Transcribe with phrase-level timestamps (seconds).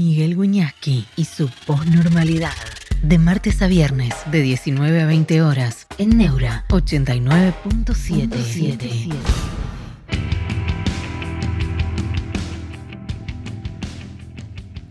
[0.00, 2.54] Miguel Guñasqui y su posnormalidad.
[3.02, 9.12] De martes a viernes, de 19 a 20 horas, en Neura 89.77.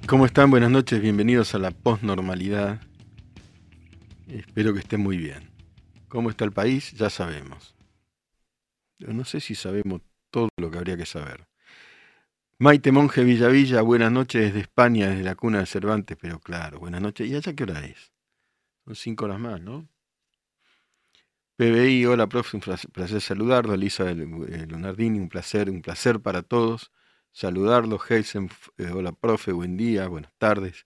[0.05, 0.51] ¿Cómo están?
[0.51, 2.79] Buenas noches, bienvenidos a la posnormalidad.
[4.27, 5.49] Espero que estén muy bien.
[6.07, 6.91] ¿Cómo está el país?
[6.91, 7.73] Ya sabemos.
[8.99, 11.48] No sé si sabemos todo lo que habría que saber.
[12.61, 16.99] Maite Monje Villavilla, buenas noches desde España, desde la cuna de Cervantes, pero claro, buenas
[16.99, 17.25] noches.
[17.29, 18.11] ¿Y allá qué hora es?
[18.83, 19.87] Son cinco horas más, ¿no?
[21.55, 22.61] PBI, hola profe, un
[22.91, 23.75] placer saludarlo.
[23.75, 26.91] Elisa Leonardini, un placer, un placer para todos
[27.31, 27.97] saludarlo.
[28.09, 30.85] Heisen, eh, hola profe, buen día, buenas tardes.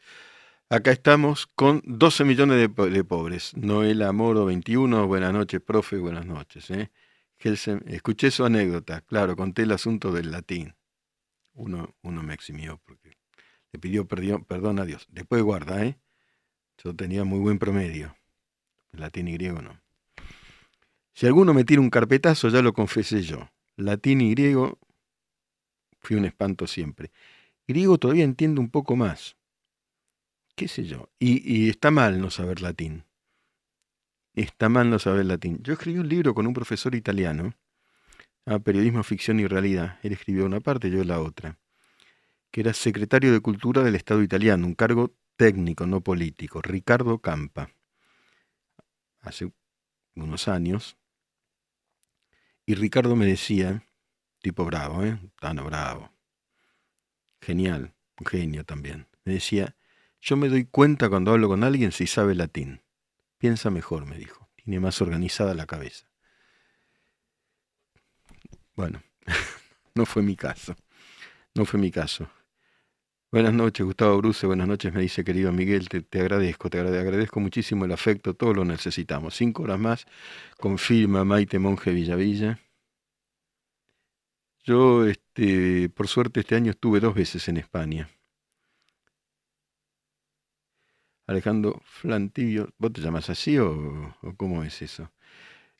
[0.70, 3.58] Acá estamos con 12 millones de, pobres.
[3.58, 6.70] Noela Moro 21, buenas noches profe, buenas noches.
[6.70, 6.92] ¿eh?
[7.88, 10.76] escuché su anécdota, claro, conté el asunto del latín
[11.54, 13.18] uno, uno me eximió porque
[13.72, 15.08] le pidió perdón, a Dios.
[15.10, 15.98] Después guarda, ¿eh?
[16.84, 18.16] Yo tenía muy buen promedio.
[18.92, 19.82] Latín y griego no.
[21.14, 23.50] Si alguno me tira un carpetazo, ya lo confesé yo.
[23.76, 24.80] Latín y griego
[26.00, 27.12] fui un espanto siempre.
[27.68, 29.38] Griego todavía entiendo un poco más.
[30.56, 31.10] ¿Qué sé yo?
[31.18, 33.06] Y, y está mal no saber latín.
[34.36, 35.60] Está mal no saber latín.
[35.64, 37.56] Yo escribí un libro con un profesor italiano
[38.46, 40.00] a Periodismo, Ficción y Realidad.
[40.04, 41.60] Él escribió una parte, yo la otra.
[42.52, 46.62] Que era secretario de Cultura del Estado italiano, un cargo técnico, no político.
[46.62, 47.70] Ricardo Campa.
[49.22, 49.52] Hace
[50.16, 50.98] unos años.
[52.66, 53.88] Y Ricardo me decía,
[54.42, 55.20] tipo bravo, ¿eh?
[55.40, 56.12] Tan bravo.
[57.42, 59.08] Genial, un genio también.
[59.26, 59.76] Me decía,
[60.22, 62.82] yo me doy cuenta cuando hablo con alguien si sabe latín.
[63.38, 64.50] Piensa mejor, me dijo.
[64.56, 66.13] Tiene más organizada la cabeza.
[68.76, 69.04] Bueno,
[69.96, 70.76] no fue mi caso.
[71.56, 72.28] No fue mi caso.
[73.32, 74.46] Buenas noches, Gustavo Bruce.
[74.48, 75.90] Buenas noches, me dice querido Miguel.
[75.90, 78.36] Te, agradezco, te agradezco muchísimo el afecto.
[78.36, 79.36] Todo lo necesitamos.
[79.36, 80.06] Cinco horas más.
[80.60, 82.60] Confirma Maite Monje Villavilla.
[84.64, 88.10] Yo, este, por suerte, este año estuve dos veces en España.
[91.28, 95.10] Alejandro Flantibio, ¿vos te llamas así o cómo es eso?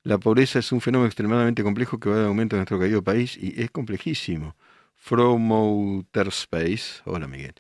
[0.06, 3.38] La pobreza es un fenómeno extremadamente complejo que va de aumento en nuestro querido país
[3.38, 4.54] y es complejísimo.
[4.96, 7.56] From Outer Space, hola Miguel,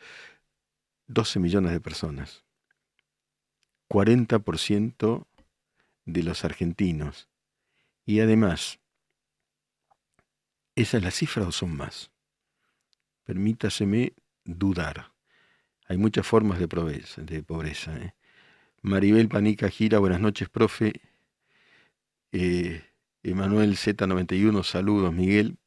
[1.08, 2.44] 12 millones de personas,
[3.90, 5.26] 40%
[6.03, 7.30] de los argentinos.
[8.06, 8.80] Y además,
[10.76, 12.12] ¿esa es la cifra o son más?
[13.24, 15.14] Permítaseme dudar.
[15.88, 17.96] Hay muchas formas de pobreza.
[17.96, 18.16] ¿eh?
[18.82, 21.12] Maribel Panica Gira, buenas noches, profe.
[22.36, 22.82] Eh,
[23.22, 25.14] Emanuel Z91, saludos.
[25.14, 25.58] Miguel,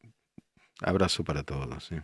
[0.81, 1.93] abrazo para todos.
[1.93, 2.03] ¿eh?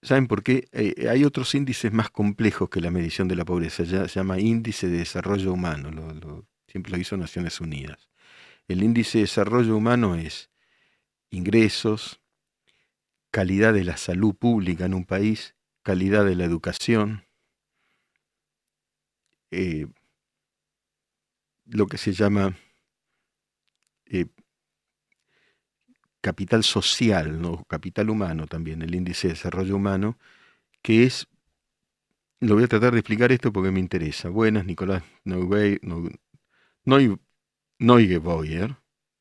[0.00, 0.68] ¿Saben por qué?
[0.70, 3.82] Eh, hay otros índices más complejos que la medición de la pobreza.
[3.82, 5.90] Ya, se llama índice de desarrollo humano.
[5.90, 8.08] Lo, siempre lo hizo Naciones Unidas.
[8.68, 10.50] El índice de desarrollo humano es
[11.30, 12.20] ingresos,
[13.32, 17.24] calidad de la salud pública en un país, calidad de la educación,
[21.66, 22.56] lo que se llama
[24.06, 24.26] eh,
[26.20, 27.64] capital social, ¿no?
[27.64, 30.18] capital humano también, el índice de desarrollo humano,
[30.82, 31.28] que es,
[32.40, 34.28] lo voy a tratar de explicar esto porque me interesa.
[34.28, 35.02] Buenas, Nicolás
[37.78, 38.70] Neugeboyer,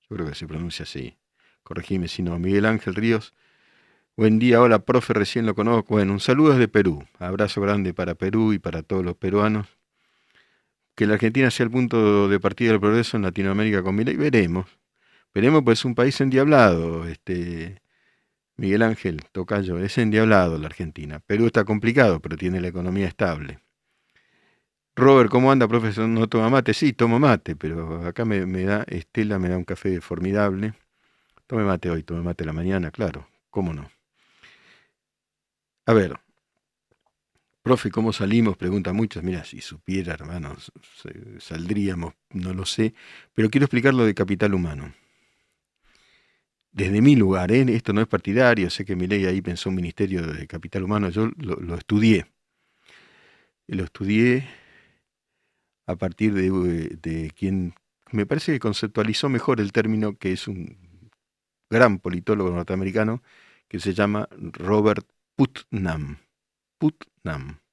[0.10, 1.18] yo creo que se pronuncia así,
[1.64, 3.34] corregime si no, Miguel Ángel Ríos.
[4.18, 5.96] Buen día, hola profe, recién lo conozco.
[5.96, 7.06] Bueno, un saludo desde Perú.
[7.20, 9.68] Abrazo grande para Perú y para todos los peruanos
[10.96, 14.66] que la Argentina sea el punto de partida del progreso en Latinoamérica con y veremos.
[15.34, 17.82] Veremos, pues es un país endiablado, este,
[18.58, 21.20] Miguel Ángel Tocayo, es endiablado la Argentina.
[21.20, 23.60] Perú está complicado, pero tiene la economía estable.
[24.96, 26.08] Robert, ¿cómo anda, profesor?
[26.08, 26.74] ¿No toma mate?
[26.74, 30.74] Sí, tomo mate, pero acá me, me da, Estela me da un café formidable.
[31.48, 33.90] Tome mate hoy, tome mate la mañana, claro, ¿cómo no?
[35.86, 36.18] A ver,
[37.66, 38.58] Profe, ¿cómo salimos?
[38.58, 39.24] Pregunta muchos.
[39.24, 40.72] Mira, si supiera, hermanos,
[41.40, 42.94] saldríamos, no lo sé.
[43.34, 44.94] Pero quiero explicar lo de capital humano.
[46.72, 47.66] Desde mi lugar, ¿eh?
[47.70, 51.10] esto no es partidario, sé que mi ley ahí pensó un ministerio de capital humano,
[51.10, 52.28] yo lo, estudié.
[53.66, 54.48] Lo estudié
[55.88, 56.52] a partir de,
[57.02, 57.74] de quien
[58.12, 60.78] me parece que conceptualizó mejor el término, que es un
[61.72, 63.24] gran politólogo norteamericano,
[63.68, 66.20] que se llama Robert Putnam.
[66.78, 67.65] Putnam.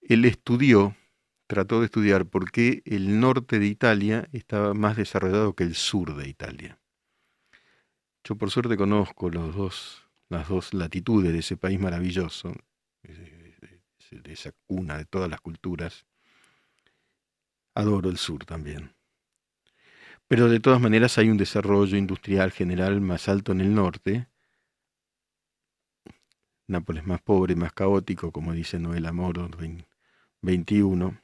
[0.00, 0.96] Él estudió,
[1.46, 6.16] trató de estudiar por qué el norte de Italia estaba más desarrollado que el sur
[6.16, 6.78] de Italia.
[8.24, 12.54] Yo por suerte conozco los dos las dos latitudes de ese país maravilloso,
[13.02, 16.06] de esa cuna de todas las culturas.
[17.74, 18.94] Adoro el sur también.
[20.28, 24.28] Pero de todas maneras hay un desarrollo industrial general más alto en el norte.
[26.68, 29.48] Nápoles más pobre, más caótico, como dice Noel Amoro,
[30.42, 31.20] 21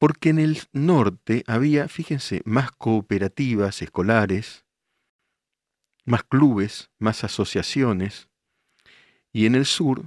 [0.00, 4.64] porque en el norte había, fíjense, más cooperativas escolares,
[6.06, 8.30] más clubes, más asociaciones,
[9.30, 10.02] y en el sur,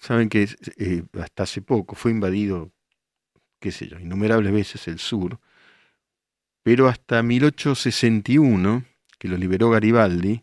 [0.00, 2.72] saben que eh, hasta hace poco fue invadido,
[3.60, 5.38] qué sé yo, innumerables veces el sur,
[6.64, 8.86] pero hasta 1861,
[9.20, 10.42] que lo liberó Garibaldi,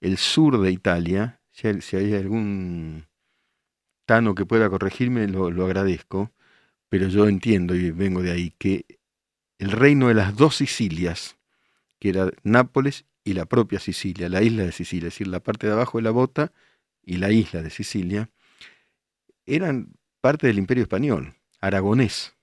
[0.00, 3.06] el sur de Italia, si hay, algún
[4.06, 6.32] tano que pueda corregirme, lo agradezco,
[6.88, 8.86] pero yo entiendo y vengo de ahí que
[9.58, 11.36] el reino de las dos Sicilias,
[11.98, 15.66] que era Nápoles y la propia Sicilia, la isla de Sicilia, es decir, la parte
[15.66, 16.52] de abajo de la bota
[17.02, 18.30] y la isla de Sicilia,
[19.46, 22.36] eran parte del imperio español, aragonés,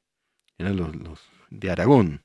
[0.57, 1.19] eran los,
[1.49, 2.23] de Aragón.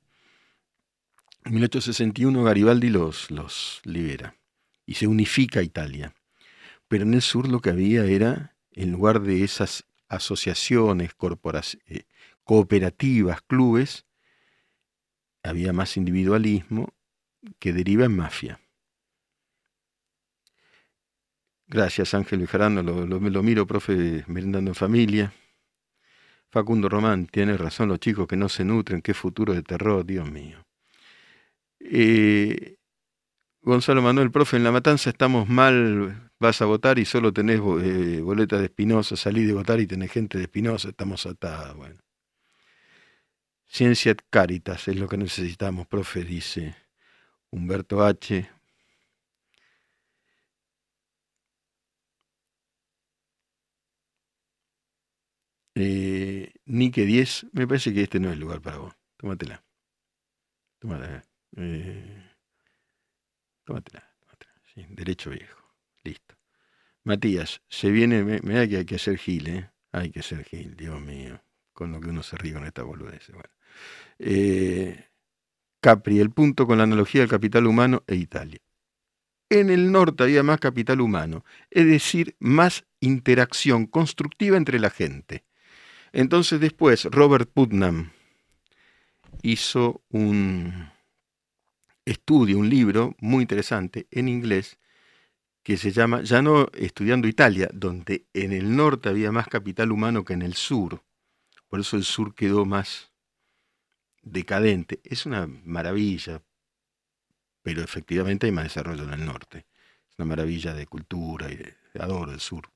[1.45, 4.37] En 1861 Garibaldi los, los libera
[4.85, 6.13] y se unifica Italia.
[6.89, 11.11] Pero en el sur lo que había era, en lugar de esas asociaciones,
[11.87, 12.05] eh,
[12.45, 14.07] cooperativas, clubes,
[15.43, 16.95] había más individualismo
[17.59, 18.61] que deriva en mafia.
[21.69, 25.33] Gracias, Ángel Bejarano, lo, lo, miro, profe, merendando en familia.
[26.49, 30.31] Facundo Román, tiene razón los chicos que no se nutren, qué futuro de terror, Dios
[30.31, 30.65] mío.
[31.81, 32.77] Eh,
[33.63, 38.21] Gonzalo Manuel, profe, en La Matanza estamos mal, vas a votar y solo tenés eh,
[38.21, 41.77] boletas de Espinosa, salí de votar y tenés gente de Espinosa, estamos atados.
[41.77, 42.01] Bueno.
[43.67, 46.75] Ciencia Caritas es lo que necesitamos, profe, dice
[47.51, 48.49] Humberto H.
[55.79, 58.95] Eh, Nike 10, me parece que este no es el lugar para vos.
[59.19, 59.63] Tómatela.
[60.79, 61.23] Tómatela.
[61.57, 62.23] Eh,
[63.65, 64.53] tómatela, tómatela.
[64.95, 65.66] Derecho viejo.
[66.07, 66.37] Listo.
[67.03, 69.71] Matías, se viene, me, da que hay que hacer gil, ¿eh?
[69.91, 71.41] Hay que hacer gil, Dios mío.
[71.73, 73.29] Con lo que uno se ríe con esta boludez.
[73.29, 73.51] Bueno.
[74.19, 75.09] Eh,
[75.81, 78.61] Capri, el punto con la analogía del capital humano e Italia.
[79.51, 85.45] En el norte había más capital humano, es decir, más interacción constructiva entre la gente.
[86.13, 88.11] Entonces después Robert Putnam
[89.43, 90.91] hizo un
[92.05, 94.79] estudio, un libro muy interesante en inglés
[95.67, 100.25] que se llama Ya no estudiando Italia, donde en el norte había más capital humano
[100.25, 101.03] que en el sur.
[101.67, 103.11] Por eso el sur quedó más
[104.23, 105.01] decadente.
[105.03, 106.41] Es una maravilla,
[107.63, 109.67] pero efectivamente hay más desarrollo en el norte.
[110.09, 112.71] Es una maravilla de cultura y de, adoro el sur,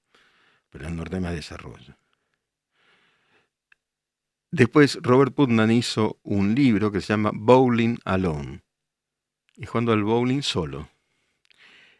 [0.69, 1.95] pero en el norte hay más desarrollo.
[4.51, 8.65] Después Robert Putnam hizo un libro que se llama Bowling Alone,
[9.55, 10.89] y jugando al bowling solo.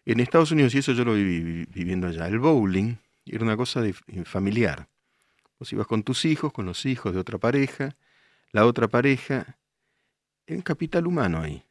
[0.05, 3.81] En Estados Unidos, y eso yo lo viví viviendo allá, el bowling era una cosa
[3.81, 3.93] de,
[4.25, 4.89] familiar.
[5.59, 7.97] Vos ibas con tus hijos, con los hijos de otra pareja,
[8.53, 9.59] la otra pareja,
[10.47, 11.65] en capital humano ahí.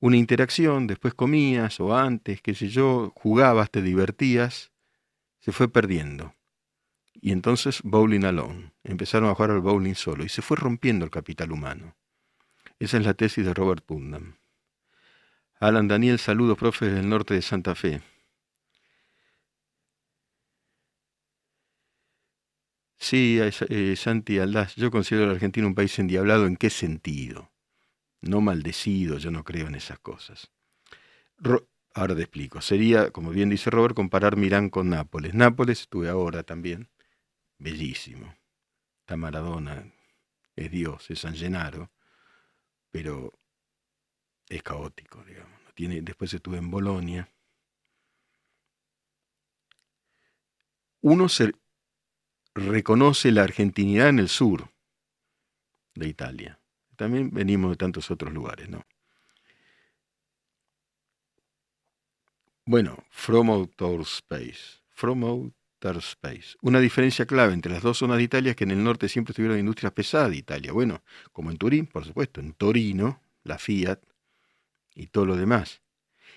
[0.00, 4.70] Una interacción, después comías o antes, qué sé yo, jugabas, te divertías,
[5.40, 6.34] se fue perdiendo.
[7.14, 8.72] Y entonces bowling alone.
[8.84, 11.96] Empezaron a jugar al bowling solo y se fue rompiendo el capital humano.
[12.78, 14.36] Esa es la tesis de Robert Putnam.
[15.58, 18.02] Alan Daniel, saludos, profe del norte de Santa Fe.
[22.98, 26.46] Sí, eh, Santi Aldaz, yo considero a la Argentina un país endiablado.
[26.46, 27.52] ¿En qué sentido?
[28.20, 30.50] No maldecido, yo no creo en esas cosas.
[31.94, 32.60] ahora te explico.
[32.60, 35.34] Sería, como bien dice Robert, comparar Milán con Nápoles.
[35.34, 36.90] Nápoles, estuve ahora también,
[37.58, 38.34] bellísimo.
[39.00, 39.92] Está Maradona,
[40.56, 41.90] es Dios, es San Gennaro,
[42.90, 43.32] pero
[44.48, 45.60] es caótico, digamos.
[45.76, 47.28] después estuve en Bolonia.
[51.00, 51.52] Uno se,
[52.56, 54.70] reconoce la argentinidad en el sur
[55.94, 56.58] de Italia.
[56.96, 58.84] También venimos de tantos otros lugares, ¿no?
[62.64, 64.80] Bueno, From Outer Space.
[64.88, 66.56] From Outer Space.
[66.62, 69.32] Una diferencia clave entre las dos zonas de Italia es que en el norte siempre
[69.32, 70.72] estuvieron industrias pesadas de Italia.
[70.72, 74.00] Bueno, como en Turín, por supuesto, en Torino, la Fiat
[74.96, 75.82] y todo lo demás.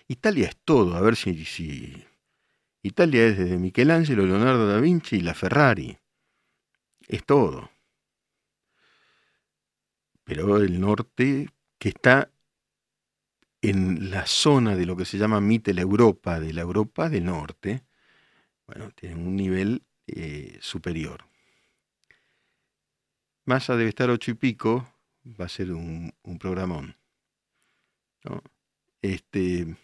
[0.07, 2.05] Italia es todo, a ver si.
[2.83, 5.97] Italia es desde Michelangelo, Leonardo da Vinci y la Ferrari
[7.07, 7.71] es todo.
[10.23, 11.49] Pero el norte,
[11.79, 12.31] que está
[13.61, 17.83] en la zona de lo que se llama Mittel Europa, de la Europa del Norte,
[18.67, 21.25] bueno, tienen un nivel eh, superior.
[23.45, 24.87] Massa debe estar ocho y pico,
[25.25, 26.95] va a ser un, programón.
[29.01, 29.75] Este,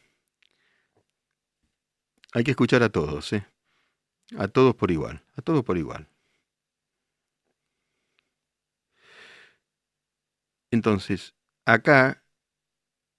[2.34, 3.46] hay que escuchar a todos, ¿eh?
[4.38, 6.08] a todos por igual, a todos por igual.
[10.72, 11.36] Entonces,
[11.66, 12.24] acá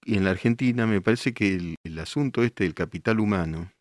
[0.05, 3.73] y en la Argentina me parece que el, asunto este del capital humano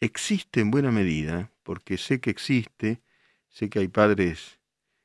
[0.00, 3.02] existe en buena medida, porque sé que existe,
[3.48, 4.60] sé que hay padres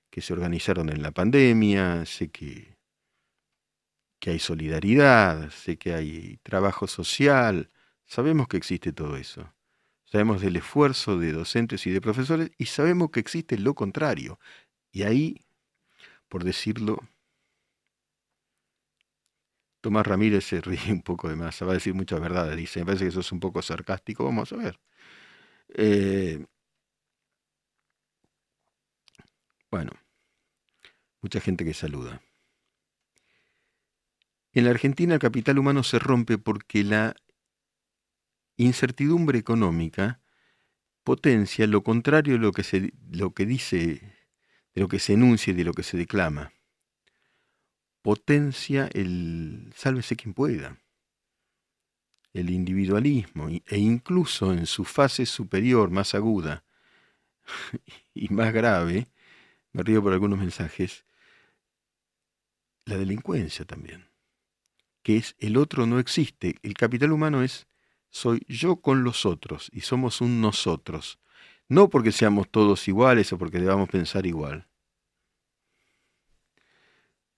[0.09, 2.78] que se organizaron en la pandemia, sé que,
[4.19, 7.71] que hay solidaridad, sé que hay trabajo social,
[8.05, 9.53] sabemos que existe todo eso.
[10.05, 14.39] Sabemos del esfuerzo de docentes y de profesores y sabemos que existe lo contrario.
[14.91, 15.37] Y ahí,
[16.29, 16.99] por decirlo,
[19.81, 22.85] Tomás Ramírez se ríe un poco de más, va a decir muchas verdades, dice, me
[22.87, 24.79] parece que eso es un poco sarcástico, vamos a ver.
[25.69, 26.45] Eh,
[29.71, 29.91] bueno,
[31.21, 32.21] mucha gente que saluda.
[34.53, 37.15] En la Argentina el capital humano se rompe porque la
[38.57, 40.21] incertidumbre económica
[41.03, 43.77] potencia lo contrario de lo que, se, lo que dice,
[44.73, 46.51] de lo que se enuncia y de lo que se declama.
[48.01, 50.77] Potencia el sálvese quien pueda,
[52.33, 56.63] el individualismo e incluso en su fase superior, más aguda
[58.13, 59.07] y más grave,
[59.71, 61.05] me río por algunos mensajes,
[62.85, 64.08] la delincuencia también,
[65.03, 67.67] que es el otro no existe, el capital humano es
[68.09, 71.19] soy yo con los otros y somos un nosotros,
[71.67, 74.67] no porque seamos todos iguales o porque debamos pensar igual,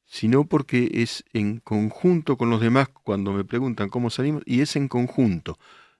[0.05, 4.75] sino porque es en conjunto con los demás cuando me preguntan cómo salimos, y es
[4.75, 5.57] en conjunto,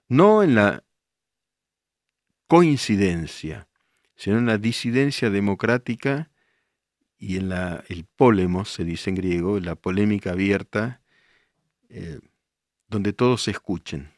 [0.08, 0.84] no en la
[2.46, 3.68] coincidencia,
[4.16, 6.30] sino en la disidencia democrática
[7.18, 11.01] y en la, el polemos, se dice en griego, la polémica abierta,
[11.94, 12.20] eh,
[12.88, 14.10] donde todos se escuchen.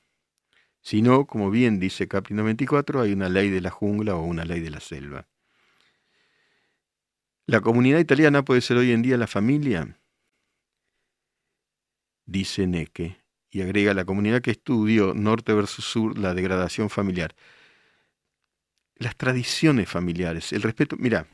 [0.80, 4.44] Si no, como bien dice Capri 94, hay una ley de la jungla o una
[4.44, 5.26] ley de la selva.
[7.46, 9.98] ¿La comunidad italiana puede ser hoy en día la familia?
[12.26, 13.18] Dice Neque,
[13.50, 17.34] y agrega la comunidad que estudió norte versus sur la degradación familiar.
[18.96, 20.96] Las tradiciones familiares, el respeto.
[20.96, 21.26] Mira,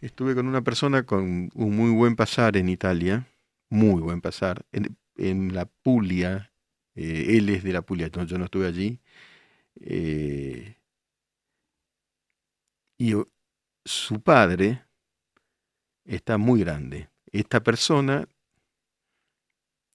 [0.00, 3.26] estuve con una persona con un muy buen pasar en Italia,
[3.70, 6.52] muy buen pasar, en, la Puglia,
[6.94, 9.00] eh, él es de la Puglia, yo no estuve allí.
[9.80, 10.76] Eh,
[12.98, 13.14] y
[13.84, 14.84] su padre
[16.04, 17.10] está muy grande.
[17.32, 18.28] Esta persona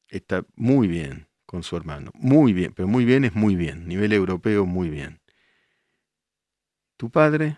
[0.10, 2.12] está muy bien con su hermano.
[2.14, 3.88] Muy bien, pero muy bien es muy bien.
[3.88, 5.22] Nivel europeo, muy bien.
[6.98, 7.58] Tu padre,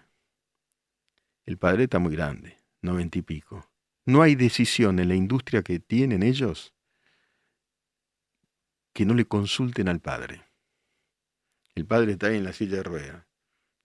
[1.45, 3.70] el padre está muy grande, noventa y pico.
[4.11, 6.73] No hay decisión en la industria que tienen ellos
[8.93, 10.43] que no le consulten al padre.
[11.75, 13.31] El padre está ahí en la silla de ruedas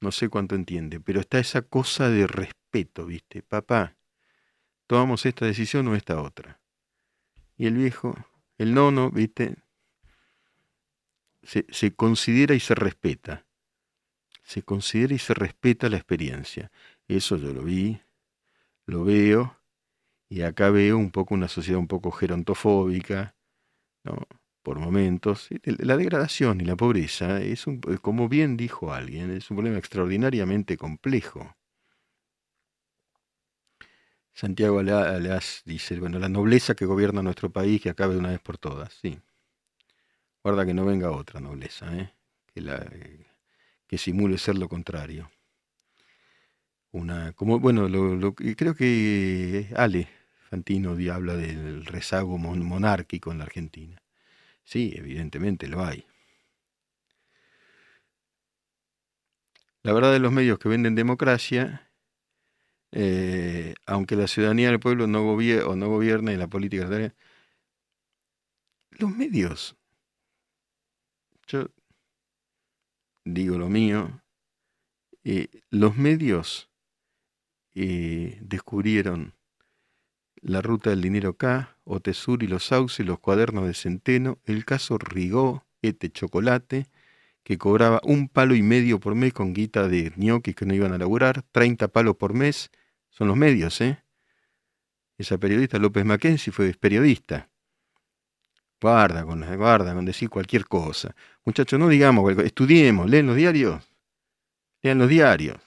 [0.00, 3.42] no sé cuánto entiende, pero está esa cosa de respeto, ¿viste?
[3.42, 3.96] Papá,
[4.86, 6.60] tomamos esta decisión o esta otra.
[7.56, 8.14] Y el viejo,
[8.58, 9.56] el nono, ¿viste?
[11.42, 13.46] Se, se considera y se respeta.
[14.42, 16.70] Se considera y se respeta la experiencia.
[17.08, 18.00] Eso yo lo vi,
[18.84, 19.56] lo veo,
[20.28, 23.34] y acá veo un poco una sociedad un poco gerontofóbica,
[24.04, 24.26] ¿no?
[24.62, 25.48] por momentos.
[25.64, 30.76] La degradación y la pobreza es, un, como bien dijo alguien, es un problema extraordinariamente
[30.76, 31.56] complejo.
[34.34, 38.40] Santiago Aleas dice, bueno, la nobleza que gobierna nuestro país que acabe de una vez
[38.40, 39.18] por todas, sí.
[40.42, 42.12] Guarda que no venga otra nobleza, ¿eh?
[42.52, 42.84] que, la,
[43.86, 45.30] que simule ser lo contrario.
[46.96, 47.90] Una, como, bueno,
[48.56, 50.08] creo que Ale
[50.48, 54.00] Fantino habla del rezago monárquico en la Argentina.
[54.64, 56.06] Sí, evidentemente lo hay.
[59.82, 61.90] La verdad de los medios que venden democracia,
[62.92, 66.88] eh, aunque la ciudadanía del pueblo no, gobierna o no gobierna en la política,
[68.92, 69.76] los medios,
[71.46, 71.68] yo
[73.26, 74.22] digo lo mío,
[75.24, 76.70] eh, los medios
[77.78, 79.34] eh, descubrieron
[80.40, 84.96] la ruta del dinero K, Otesur y los sauces, los cuadernos de Centeno, el caso
[84.96, 86.86] Rigó, este chocolate,
[87.42, 90.94] que cobraba un palo y medio por mes con guita de ñoquis que no iban
[90.94, 92.70] a laburar, 30 palos por mes,
[93.10, 94.02] son los medios, ¿eh?
[95.18, 97.50] Esa periodista López Mackenzie fue periodista.
[98.80, 101.14] Guarda con, guarda con decir cualquier cosa.
[101.44, 103.86] Muchachos, no digamos, estudiemos, leen los diarios.
[104.82, 105.65] Lean los diarios.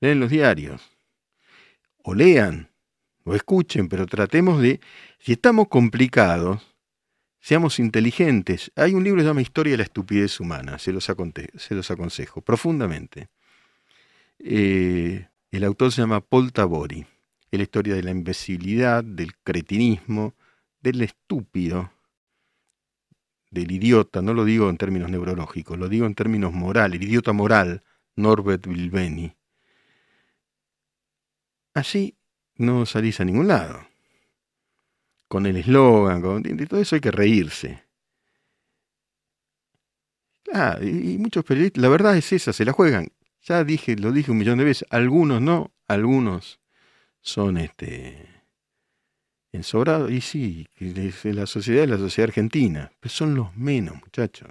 [0.00, 0.82] Leen los diarios.
[2.02, 2.70] O lean,
[3.24, 4.80] o escuchen, pero tratemos de,
[5.18, 6.62] si estamos complicados,
[7.40, 8.72] seamos inteligentes.
[8.76, 11.90] Hay un libro que se llama Historia de la estupidez humana, se los, se los
[11.90, 13.28] aconsejo profundamente.
[14.38, 17.06] Eh, el autor se llama Paul Tabori.
[17.50, 20.34] Es la historia de la imbecilidad, del cretinismo,
[20.80, 21.90] del estúpido,
[23.50, 27.32] del idiota, no lo digo en términos neurológicos, lo digo en términos morales, el idiota
[27.32, 27.82] moral,
[28.16, 29.37] Norbert Bilbeni.
[31.78, 32.16] Así
[32.56, 33.86] no salís a ningún lado.
[35.28, 37.84] Con el eslogan, con todo eso hay que reírse.
[40.52, 43.12] Ah, y muchos periodistas, la verdad es esa, se la juegan.
[43.42, 46.58] Ya dije, lo dije un millón de veces, algunos no, algunos
[47.20, 48.26] son este
[49.52, 50.66] ensobrados, y sí,
[51.22, 54.50] la sociedad es la sociedad argentina, pero son los menos, muchachos.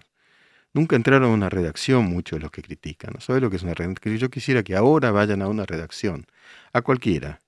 [0.77, 3.11] Nunca entraron a una redacción muchos de los que critican.
[3.27, 4.15] ¿No lo que es una redacción?
[4.17, 6.27] Yo quisiera que ahora vayan a una redacción,
[6.71, 7.41] a cualquiera,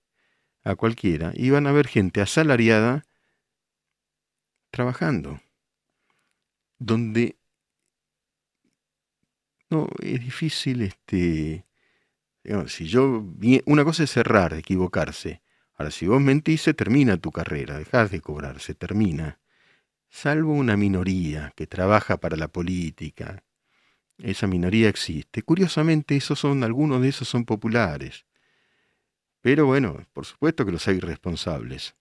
[0.64, 3.04] a cualquiera, y van a ver gente asalariada
[4.72, 5.40] trabajando,
[6.80, 7.38] donde
[9.70, 11.68] no, es difícil, este,
[12.66, 13.24] si yo,
[13.68, 15.44] una cosa es cerrar, equivocarse.
[15.76, 19.40] Ahora, si vos mentís, se termina tu carrera, dejás de cobrar, se termina.
[20.10, 23.44] Salvo una minoría que trabaja para la política.
[24.18, 25.44] Esa minoría existe.
[25.44, 28.26] Curiosamente, esos son, algunos de esos son populares.
[29.42, 31.96] Pero bueno, por supuesto que los hay responsables.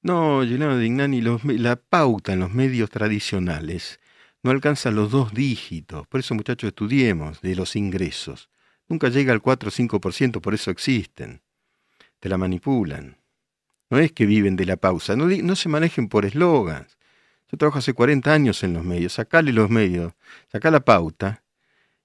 [0.00, 3.98] No, Gennaro Dignani, la pauta en los medios tradicionales
[4.42, 6.06] no alcanza los dos dígitos.
[6.06, 8.48] Por eso, muchachos, estudiemos de los ingresos.
[8.86, 11.42] Nunca llega al 4 o 5%, por eso existen.
[12.20, 13.17] Te la manipulan.
[13.90, 16.98] No es que viven de la pausa, no, no se manejen por eslogans.
[17.50, 20.12] Yo trabajo hace 40 años en los medios, sacale los medios,
[20.52, 21.42] saca la pauta,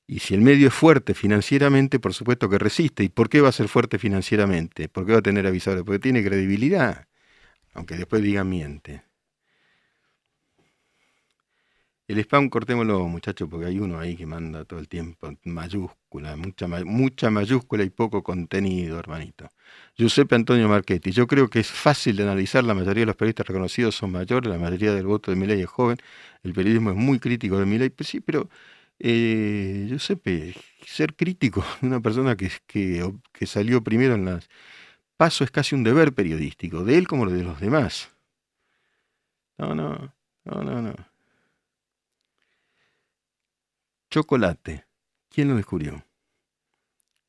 [0.08, 3.04] y si el medio es fuerte financieramente, por supuesto que resiste.
[3.04, 4.90] ¿Y por qué va a ser fuerte financieramente?
[4.90, 5.86] ¿Por qué va a tener avisadores?
[5.86, 7.08] Porque tiene credibilidad,
[7.74, 9.04] aunque después diga miente.
[12.06, 16.68] El spam cortémoslo, muchachos, porque hay uno ahí que manda todo el tiempo mayúscula, mucha,
[16.68, 19.50] mucha mayúscula y poco contenido, hermanito.
[19.96, 23.48] Giuseppe Antonio Marchetti, yo creo que es fácil de analizar, la mayoría de los periodistas
[23.48, 25.98] reconocidos son mayores, la mayoría del voto de Milei es joven,
[26.44, 28.50] el periodismo es muy crítico de Milei, pues sí, pero
[29.00, 34.50] eh, Giuseppe, ser crítico de una persona que, que, que salió primero en las...
[35.18, 38.12] Paso es casi un deber periodístico, de él como de los demás.
[39.58, 40.14] No, no,
[40.46, 41.13] no, no, no.
[44.14, 44.86] Chocolate.
[45.28, 46.06] ¿Quién lo descubrió?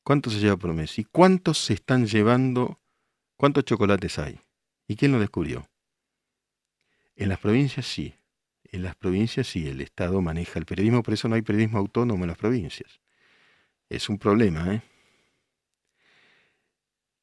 [0.03, 0.99] ¿Cuánto se lleva por mes?
[0.99, 2.79] ¿Y cuántos se están llevando?
[3.37, 4.39] ¿Cuántos chocolates hay?
[4.87, 5.67] ¿Y quién lo descubrió?
[7.15, 8.13] En las provincias sí.
[8.65, 12.23] En las provincias sí, el Estado maneja el periodismo, por eso no hay periodismo autónomo
[12.23, 13.01] en las provincias.
[13.89, 14.83] Es un problema, ¿eh?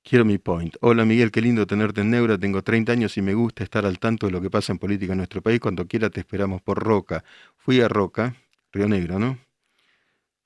[0.03, 0.75] Quiero mi point.
[0.81, 2.37] Hola Miguel, qué lindo tenerte en Neura.
[2.37, 5.13] Tengo 30 años y me gusta estar al tanto de lo que pasa en política
[5.13, 5.61] en nuestro país.
[5.61, 7.23] Cuando quiera te esperamos por Roca.
[7.55, 8.35] Fui a Roca,
[8.73, 9.39] Río Negro, ¿no?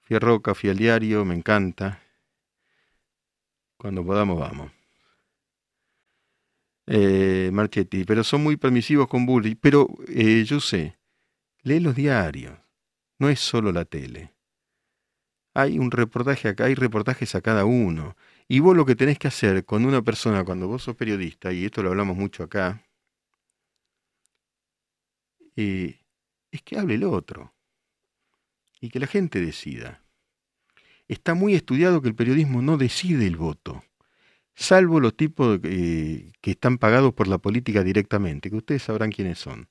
[0.07, 2.01] Fui Roca, fui al diario, me encanta.
[3.77, 4.71] Cuando podamos, vamos.
[6.87, 9.57] Eh, Marchetti, pero son muy permisivos con bullying.
[9.61, 10.97] Pero eh, yo sé,
[11.62, 12.57] lee los diarios,
[13.19, 14.33] no es solo la tele.
[15.55, 18.16] Hay un reportaje acá, hay reportajes a cada uno.
[18.47, 21.64] Y vos lo que tenés que hacer con una persona cuando vos sos periodista, y
[21.64, 22.85] esto lo hablamos mucho acá,
[25.57, 25.99] eh,
[26.53, 27.56] es que hable el otro
[28.87, 30.03] y que la gente decida.
[31.09, 33.83] Está muy estudiado que el periodismo no decide el voto,
[34.55, 39.38] salvo los tipos eh, que están pagados por la política directamente, que ustedes sabrán quiénes
[39.38, 39.68] son.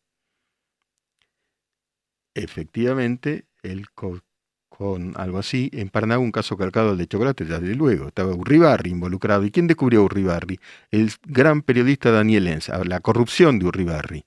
[2.34, 8.10] Efectivamente, el con algo así, en Paraná un caso calcado al de chocolate, desde luego,
[8.10, 9.46] estaba Urribarri involucrado.
[9.46, 10.60] ¿Y quién descubrió Urribarri?
[10.92, 14.26] El gran periodista Daniel Enz, la corrupción de Urribarri.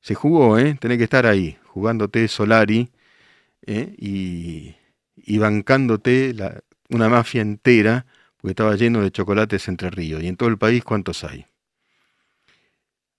[0.00, 0.78] Se jugó, ¿eh?
[0.80, 2.90] Tenés que estar ahí, jugándote Solari
[3.66, 3.94] ¿eh?
[3.96, 6.34] y, bancándote
[6.88, 10.22] una mafia entera, porque estaba lleno de chocolates entre ríos.
[10.22, 11.46] Y en todo el país, ¿cuántos hay?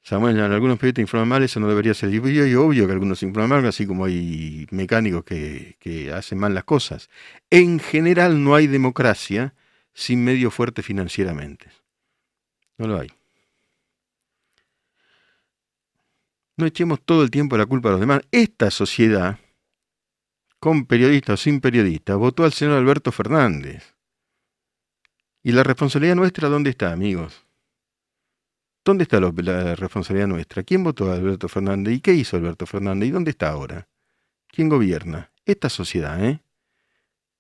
[0.04, 2.14] Samuel, en algunos periodistas informan mal, eso no debería ser.
[2.14, 2.18] Y
[2.56, 7.10] obvio que algunos informan mal, así como hay mecánicos que, que hacen mal las cosas.
[7.50, 9.54] En general no hay democracia
[9.94, 11.68] sin medio fuerte financieramente.
[12.78, 13.12] No lo hay.
[16.58, 18.22] No echemos todo el tiempo la culpa a los demás.
[18.32, 19.38] Esta sociedad
[20.62, 23.96] con periodista o sin periodista, votó al señor Alberto Fernández.
[25.42, 27.48] ¿Y la responsabilidad nuestra dónde está, amigos?
[28.86, 30.62] ¿Dónde está la responsabilidad nuestra?
[30.62, 31.96] ¿Quién votó a Alberto Fernández?
[31.96, 33.10] ¿Y qué hizo Alberto Fernández?
[33.10, 33.88] ¿Y dónde está ahora?
[34.50, 35.32] ¿Quién gobierna?
[35.46, 36.44] Esta sociedad, ¿eh?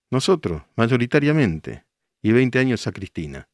[0.09, 1.85] Nosotros, mayoritariamente.
[2.23, 3.49] Y 20 años a Cristina.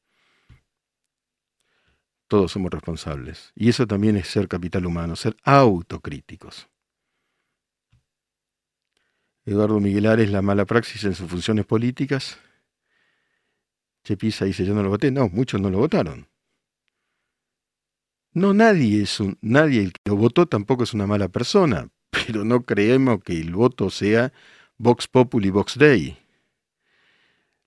[2.30, 3.52] Todos somos responsables.
[3.54, 6.70] Y eso también es ser capital humano, ser autocríticos.
[9.48, 12.38] Eduardo Miguel Ares, la mala praxis en sus funciones políticas.
[14.04, 15.10] Chepisa dice, yo no lo voté.
[15.10, 16.28] No, muchos no lo votaron.
[18.34, 22.44] No, nadie es un, nadie el que lo votó tampoco es una mala persona, pero
[22.44, 24.34] no creemos que el voto sea
[24.78, 26.18] Vox Populi Vox Dei.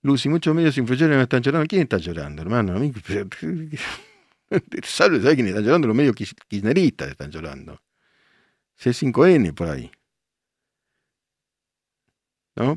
[0.02, 1.66] Luz y muchos medios influyentes me están llorando.
[1.66, 2.74] ¿Quién está llorando, hermano?
[2.74, 2.78] A
[4.82, 5.88] ¿Sabes quién está llorando?
[5.88, 7.80] Los medios kirchneristas están llorando.
[8.78, 9.90] C5N por ahí.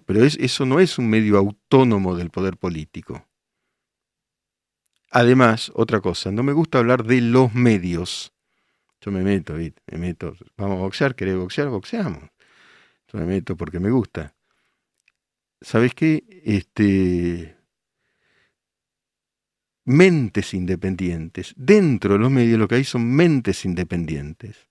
[0.05, 3.27] Pero eso no es un medio autónomo del poder político.
[5.11, 8.33] Además, otra cosa, no me gusta hablar de los medios.
[9.01, 10.35] Yo me meto, me meto.
[10.57, 11.67] Vamos a boxear, ¿querés boxear?
[11.69, 12.29] Boxeamos.
[13.11, 14.33] Yo me meto porque me gusta.
[15.61, 16.23] ¿Sabes qué?
[16.43, 17.55] Este,
[19.85, 21.53] mentes independientes.
[21.57, 24.67] Dentro de los medios lo que hay son mentes independientes.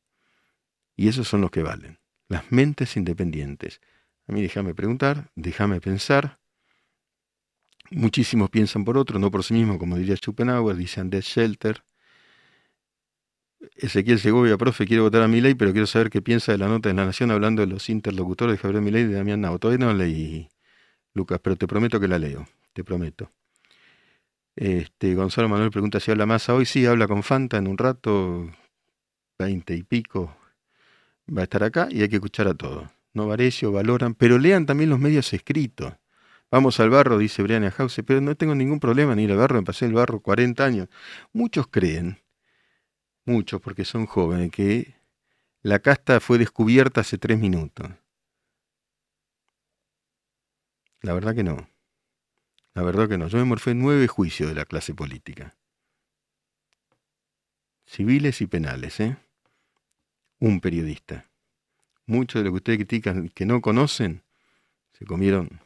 [0.97, 1.99] Y esos son los que valen.
[2.29, 3.81] Las mentes independientes.
[4.29, 6.39] A mí déjame preguntar, déjame pensar,
[7.95, 11.85] Muchísimos piensan por otro, no por sí mismos, como diría Schopenhauer, dice Andrés Shelter.
[13.77, 16.69] Ezequiel Segovia, profe, quiero votar a mi ley, pero quiero saber qué piensa de la
[16.69, 19.59] nota de la Nación hablando de los interlocutores de Javier Milei y de Damián Nau.
[19.59, 20.49] Todavía no leí,
[21.13, 23.31] Lucas, pero te prometo que la leo, te prometo.
[24.57, 26.65] Este, Gonzalo Manuel pregunta si habla masa hoy.
[26.65, 28.51] Sí, habla con Fanta en un rato,
[29.39, 30.35] veinte y pico.
[31.29, 33.02] Va a estar acá y hay que escuchar a todos.
[33.15, 35.95] No Varecio, valoran, pero lean también los medios escritos.
[36.51, 39.57] Vamos al barro, dice Brianna House, pero no tengo ningún problema en ir al barro,
[39.57, 40.89] me pasé el barro 40 años.
[41.33, 42.19] Muchos creen,
[43.25, 44.95] muchos porque son jóvenes, que
[45.63, 47.89] la casta fue descubierta hace tres minutos.
[51.03, 51.69] La verdad que no.
[52.75, 53.29] La verdad que no.
[53.29, 55.57] Yo me morfé nueve juicios de la clase política.
[57.87, 59.17] Civiles y penales, ¿eh?
[60.41, 61.32] Un periodista.
[62.07, 64.23] Muchos de lo que ustedes critican que no conocen,
[64.93, 65.61] se comieron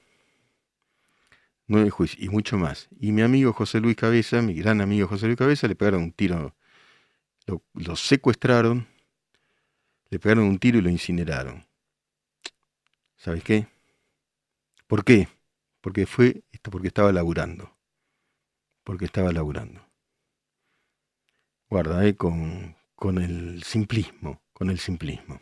[1.67, 2.89] nueve juicios y mucho más.
[3.01, 6.13] Y mi amigo José Luis Cabeza, mi gran amigo José Luis Cabeza, le pegaron un
[6.13, 6.55] tiro,
[7.47, 8.87] lo, secuestraron,
[10.11, 11.67] le pegaron un tiro y lo incineraron.
[13.17, 13.67] ¿Sabes qué?
[14.87, 15.29] ¿Por qué?
[15.81, 17.73] Porque fue esto porque estaba laburando.
[18.85, 19.85] Porque estaba laburando.
[21.69, 25.41] Guarda, eh, con, con el simplismo, con el simplismo.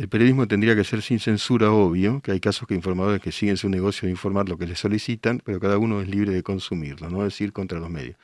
[0.00, 3.58] El periodismo tendría que ser sin censura, obvio, que hay casos que informadores que siguen
[3.58, 7.10] su negocio de informar lo que les solicitan, pero cada uno es libre de consumirlo,
[7.10, 8.16] no decir contra los medios.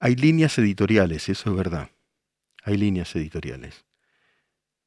[0.00, 1.90] Hay líneas editoriales, eso es verdad.
[2.64, 3.84] Hay líneas editoriales.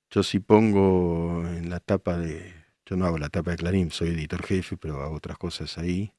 [0.09, 2.51] Yo si pongo en la tapa de...
[2.83, 6.13] Yo no hago la tapa de Clarín, soy editor jefe, pero hago otras cosas ahí.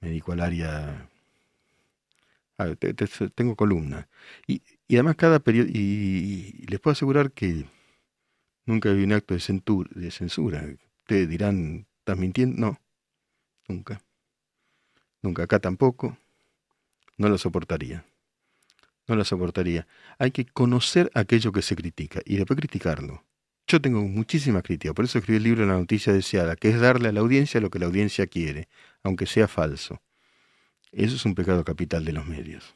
[0.00, 1.10] Me dedico al área...
[3.34, 4.08] tengo columna.
[4.46, 7.66] Y y además cada periodo, y, les puedo asegurar que
[8.64, 9.90] nunca vi un acto de, censura.
[9.94, 10.64] De censura.
[11.00, 12.58] Ustedes dirán, ¿estás mintiendo?
[12.58, 12.80] No,
[13.68, 14.00] nunca.
[15.20, 16.16] Nunca, acá tampoco.
[17.18, 18.06] No lo soportaría.
[19.06, 19.86] No lo soportaría.
[20.18, 23.24] Hay que conocer aquello que se critica y después criticarlo.
[23.66, 27.10] Yo tengo muchísima crítica, por eso escribí el libro La noticia deseada, que es darle
[27.10, 28.68] a la audiencia lo que la audiencia quiere,
[29.02, 30.00] aunque sea falso.
[30.90, 32.74] Eso es un pecado capital de los medios.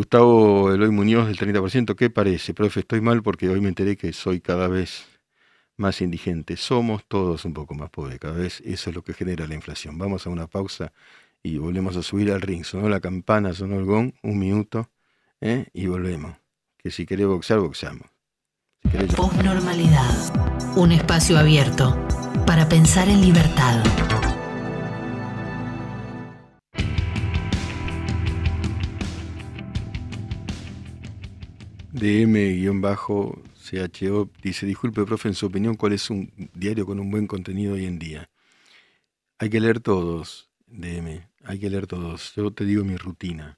[0.00, 2.54] Gustavo Eloy Muñoz del 30%, ¿qué parece?
[2.54, 5.04] Profe, estoy mal porque hoy me enteré que soy cada vez
[5.76, 6.56] más indigente.
[6.56, 9.98] Somos todos un poco más pobres, cada vez eso es lo que genera la inflación.
[9.98, 10.90] Vamos a una pausa
[11.42, 12.64] y volvemos a subir al ring.
[12.64, 14.88] Sonó la campana, sonó el gong, un minuto,
[15.42, 15.66] ¿eh?
[15.74, 16.34] y volvemos.
[16.78, 18.08] Que si querés boxear, boxeamos.
[19.14, 20.76] Postnormalidad.
[20.78, 21.94] Un espacio abierto
[22.46, 23.84] para pensar en libertad.
[32.00, 33.42] DM-CHO
[34.42, 37.84] dice, disculpe, profe, en su opinión, ¿cuál es un diario con un buen contenido hoy
[37.84, 38.30] en día?
[39.38, 42.34] Hay que leer todos, DM, hay que leer todos.
[42.34, 43.56] Yo te digo mi rutina.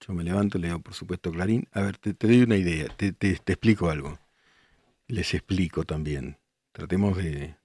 [0.00, 1.68] Yo me levanto, leo, por supuesto, Clarín.
[1.72, 4.18] A ver, te, doy una idea, te, te, explico algo.
[5.06, 6.38] Les explico también.
[6.72, 7.56] Tratemos de,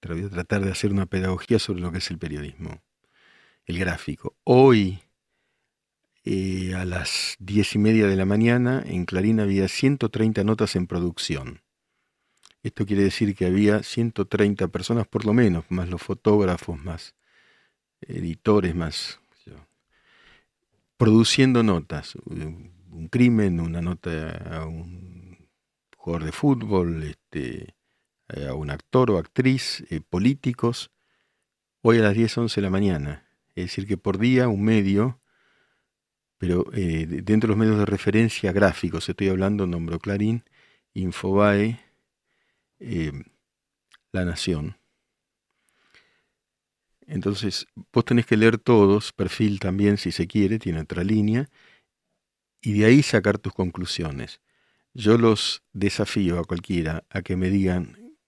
[0.00, 2.82] de tratar de hacer una pedagogía sobre lo que es el periodismo.
[3.66, 4.36] El gráfico.
[4.44, 5.00] Hoy
[6.24, 10.86] eh, a las diez y media de la mañana en Clarín había 130 notas en
[10.86, 11.60] producción.
[12.62, 17.14] Esto quiere decir que había 130 personas por lo menos, más los fotógrafos, más
[18.00, 19.20] editores, más
[20.96, 22.16] produciendo notas.
[22.24, 25.48] Un crimen, una nota a un
[25.96, 27.74] jugador de fútbol, este,
[28.48, 30.90] a un actor o actriz, eh, políticos,
[31.82, 33.28] hoy a las 10, 11 de la mañana.
[33.54, 35.20] Es decir, que por día un medio,
[36.44, 40.44] pero eh, dentro de los medios de referencia gráficos, estoy hablando, nombro Clarín,
[40.92, 41.80] Infobae,
[42.80, 43.12] eh,
[44.12, 44.76] La Nación.
[47.06, 51.48] Entonces, vos tenés que leer todos, perfil también si se quiere, tiene otra línea,
[52.60, 54.42] y de ahí sacar tus conclusiones.
[54.92, 58.18] Yo los desafío a cualquiera a que me digan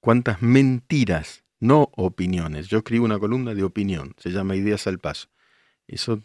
[0.00, 2.68] cuántas mentiras, no opiniones.
[2.68, 5.28] Yo escribo una columna de opinión, se llama Ideas al Paso.
[5.88, 6.20] Eso,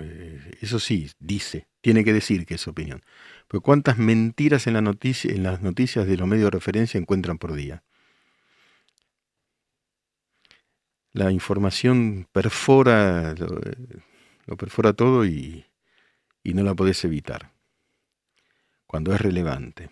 [0.00, 3.02] eh, eso sí, dice, tiene que decir que es opinión.
[3.46, 7.38] Pero cuántas mentiras en, la noticia, en las noticias de los medios de referencia encuentran
[7.38, 7.84] por día.
[11.12, 13.34] La información perfora,
[14.46, 15.64] lo, perfora todo y,
[16.42, 17.52] y no la podés evitar.
[18.86, 19.90] Cuando es relevante.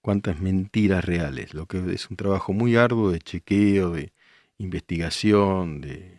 [0.00, 1.54] Cuántas mentiras reales.
[1.54, 4.12] Lo que es un trabajo muy arduo de chequeo, de
[4.58, 6.17] investigación, de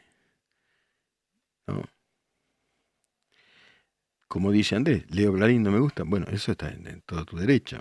[4.30, 6.04] como dice Andrés, Leo Clarín no me gusta.
[6.04, 7.80] Bueno, eso está en, todo tu derecho.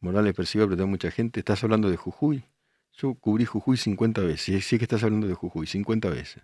[0.00, 1.40] Morales percibe pero mucha gente.
[1.40, 2.44] ¿Estás hablando de Jujuy?
[2.92, 4.66] Yo cubrí Jujuy 50 veces.
[4.66, 6.42] Sí que estás hablando de Jujuy, 50 veces.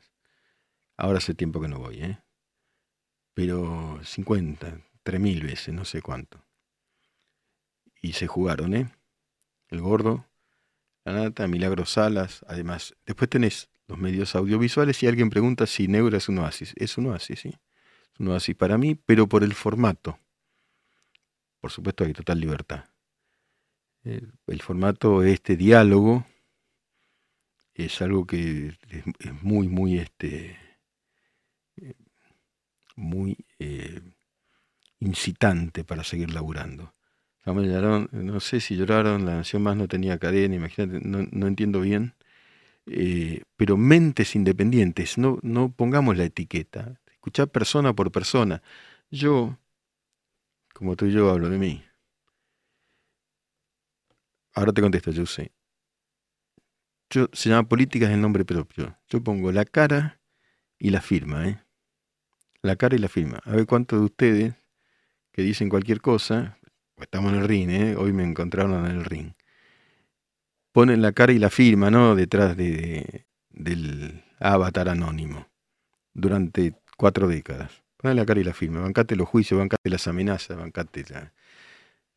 [0.97, 2.19] Ahora hace tiempo que no voy, ¿eh?
[3.35, 6.45] Pero 50, 3000 veces, no sé cuánto.
[8.01, 8.91] Y se jugaron, ¿eh?
[9.71, 10.27] El gordo,
[11.05, 12.95] la nata, Milagro Salas, además.
[13.07, 16.73] Después tenés los medios audiovisuales y alguien pregunta si Neura es un oasis.
[16.77, 17.49] Es un oasis, sí.
[17.49, 20.19] Es un oasis para mí, pero por el formato.
[21.61, 22.85] Por supuesto hay total libertad.
[24.05, 26.27] El, formato de este diálogo
[27.75, 30.59] es algo que es, muy, muy, este,
[32.97, 34.01] muy eh,
[34.99, 36.95] incitante para seguir laburando.
[37.44, 42.14] No sé si lloraron, la Nación Más no tenía cadena, imagínate, no, entiendo bien.
[42.87, 48.62] Eh, pero mentes independientes, no, no pongamos la etiqueta, escuchar persona por persona.
[49.11, 49.59] Yo,
[50.74, 51.85] como tú y yo hablo de mí.
[54.55, 55.52] Ahora te contesto, yo sé.
[57.11, 58.96] Yo, se llama política es el nombre propio.
[59.09, 60.20] Yo pongo la cara
[60.78, 61.62] y la firma, ¿eh?
[62.62, 63.40] La cara y la firma.
[63.44, 64.55] A ver cuántos de ustedes
[65.33, 66.59] que dicen cualquier cosa,
[67.03, 67.97] estamos en el ring, ¿eh?
[67.97, 69.33] hoy me encontraron en el ring.
[70.73, 72.15] Ponen la cara y la firma, ¿no?
[72.15, 75.47] Detrás de, del avatar anónimo.
[76.15, 77.83] Durante cuatro décadas.
[77.97, 78.81] Ponen la cara y la firma.
[78.81, 81.33] Bancate los juicios, bancate las amenazas, bancate la,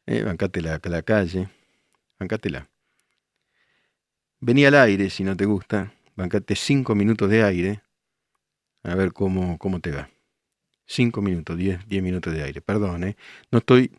[0.05, 1.49] eh, bancate la, la calle.
[2.19, 2.69] Bancatela.
[4.39, 5.93] Vení al aire si no te gusta.
[6.15, 7.81] Bancate cinco minutos de aire.
[8.83, 10.09] A ver cómo, cómo te va.
[10.85, 12.61] Cinco minutos, diez, diez minutos de aire.
[12.61, 13.17] Perdón, ¿eh?
[13.51, 13.91] No estoy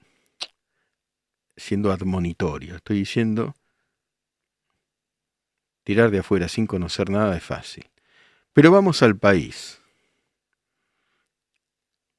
[1.57, 3.55] siendo admonitorio, estoy diciendo
[5.87, 7.89] tirar de afuera sin conocer nada es fácil.
[8.53, 9.81] Pero vamos al país.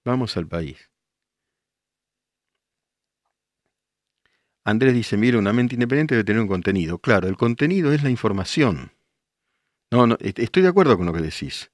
[0.06, 0.90] Vamos al país.
[4.64, 7.00] Andrés dice, mira, una mente independiente debe tener un contenido.
[7.00, 8.94] Claro, el contenido es la información.
[9.92, 11.72] No, no, estoy de acuerdo con lo que decís.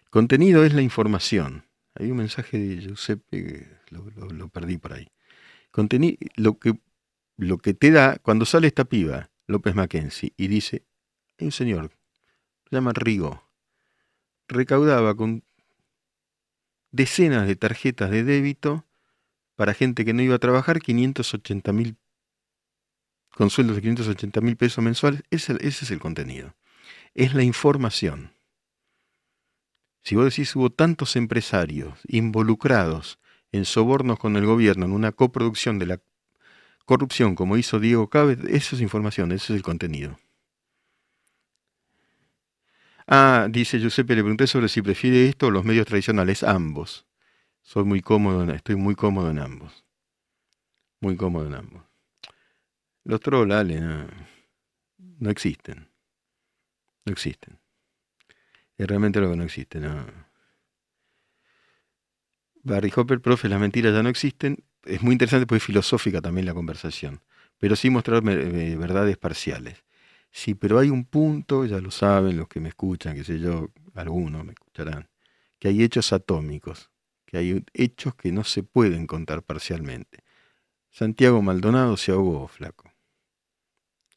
[0.00, 1.66] El contenido es la información.
[1.94, 5.08] Hay un mensaje de Giuseppe, lo, lo perdí por ahí.
[5.70, 6.80] Contenido, lo que
[7.38, 10.84] lo que te da, cuando sale esta piba, López Mackenzie, y dice,
[11.38, 11.92] hay un señor,
[12.68, 13.48] se llama Rigo,
[14.48, 15.44] recaudaba con
[16.90, 18.84] decenas de tarjetas de débito
[19.54, 21.96] para gente que no iba a trabajar 580 mil,
[23.30, 26.56] con sueldos de 580 mil pesos mensuales, ese, ese es el contenido,
[27.14, 28.32] es la información.
[30.02, 33.20] Si vos decís hubo tantos empresarios involucrados
[33.52, 36.00] en sobornos con el gobierno, en una coproducción de la
[36.88, 40.18] corrupción, como hizo Diego Cávez, eso es información, eso es el contenido.
[43.06, 47.06] Ah, dice Giuseppe, le pregunté sobre si prefiere esto o los medios tradicionales, ambos.
[47.60, 49.84] Soy muy cómodo, estoy muy cómodo en ambos.
[51.00, 51.82] Muy cómodo en ambos.
[53.04, 53.70] Los trolls,
[55.18, 55.90] no, existen.
[57.04, 57.58] No existen.
[58.78, 60.06] Es realmente lo que no existe, no.
[62.62, 66.46] Barry Hopper, profe, las mentiras ya no existen es muy interesante porque es filosófica también
[66.46, 67.20] la conversación,
[67.58, 69.84] pero sí mostrar eh, verdades parciales.
[70.30, 73.70] Sí, pero hay un punto, ya lo saben los que me escuchan, qué sé yo,
[73.94, 75.08] algunos me escucharán,
[75.58, 76.90] que hay hechos atómicos
[77.28, 80.24] que hay hechos que no se pueden contar parcialmente.
[80.90, 82.90] Santiago Maldonado se ahogó, flaco.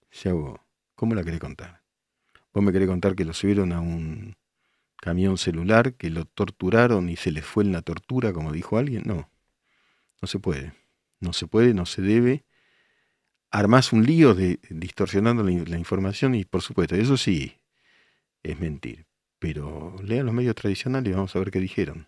[0.10, 0.66] Se ahogó.
[0.96, 1.84] ¿Cómo la querés contar?
[2.54, 4.38] ¿Vos me querés contar que lo subieron a un
[4.96, 9.04] camión celular, que lo torturaron y se le fue en la tortura, como dijo alguien?
[9.06, 9.30] No,
[10.22, 10.74] no se puede.
[11.20, 12.46] No se puede, no se debe.
[13.52, 17.58] Armás un lío de, distorsionando la, información y por supuesto, eso sí
[18.44, 19.06] es mentir.
[19.40, 22.08] Pero lean los medios tradicionales y vamos a ver qué dijeron.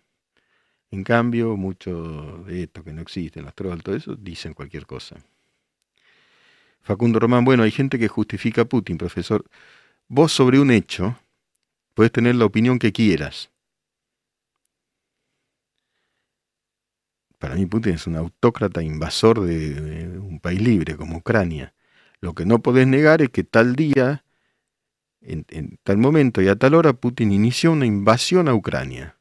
[0.90, 5.16] En cambio, mucho de esto que no existen, las trolls, todo eso, dicen cualquier cosa.
[6.80, 9.44] Facundo Román, bueno, hay gente que justifica a Putin, profesor.
[10.06, 11.18] Vos sobre un hecho
[11.94, 13.50] puedes tener la opinión que quieras.
[17.38, 21.74] Para mí Putin es un autócrata invasor de, un país libre como Ucrania.
[22.20, 24.24] Lo que no podés negar es que tal día,
[25.20, 25.44] en,
[25.82, 29.18] tal momento y a tal hora, Putin inició una invasión a Ucrania.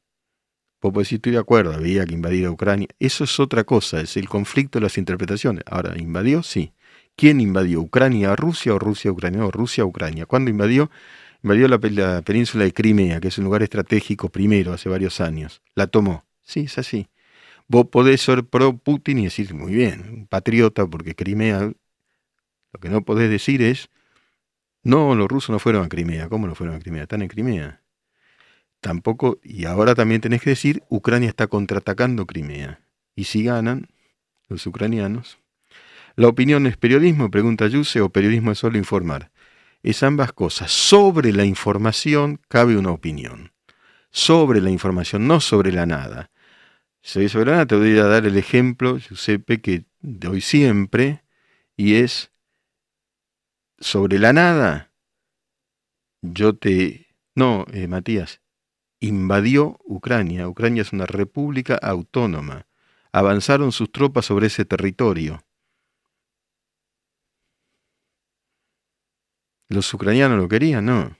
[0.81, 2.87] Vos podés decir, estoy de acuerdo, había que invadir a Ucrania.
[2.99, 5.63] Eso es otra cosa, es el conflicto de las interpretaciones.
[5.65, 6.43] Ahora, ¿invadió?
[6.43, 6.73] Sí.
[7.15, 7.81] ¿Quién invadió?
[7.81, 9.39] ¿Ucrania a Rusia o Rusia a Ucrania?
[9.39, 10.25] No, Rusia a Ucrania.
[10.25, 10.89] ¿Cuándo invadió?
[11.43, 15.61] Invadió la, la, península de Crimea, que es un lugar estratégico primero, hace varios años.
[15.75, 16.25] La tomó.
[16.41, 17.07] Sí, es así.
[17.67, 21.71] Vos podés ser pro Putin y decir, muy bien, un patriota, porque Crimea,
[22.73, 23.89] lo que no podés decir es,
[24.83, 26.29] no, los rusos no fueron a Crimea.
[26.29, 27.03] ¿Cómo no fueron a Crimea?
[27.03, 27.83] Están en Crimea
[28.83, 32.81] tampoco, y ahora también tenés que decir, Ucrania está contraatacando Crimea.
[33.15, 33.87] Y si ganan
[34.49, 35.39] los ucranianos.
[36.15, 37.31] ¿La opinión es periodismo?
[37.31, 39.31] Pregunta Yuse, o periodismo es solo informar.
[39.81, 40.71] Es ambas cosas.
[40.71, 43.53] Sobre la información cabe una opinión.
[44.11, 46.29] Sobre la información, no sobre la nada.
[47.03, 51.23] La nada, te voy a dar el ejemplo, Giuseppe, que doy siempre,
[51.75, 52.31] y es
[53.79, 54.91] sobre la nada.
[56.21, 57.07] Yo te...
[57.35, 58.41] No, eh, Matías,
[59.01, 60.47] invadió Ucrania.
[60.47, 62.67] Ucrania es una república autónoma.
[63.11, 65.43] Avanzaron sus tropas sobre ese territorio.
[69.67, 70.85] ¿Los ucranianos lo querían?
[70.85, 71.17] No.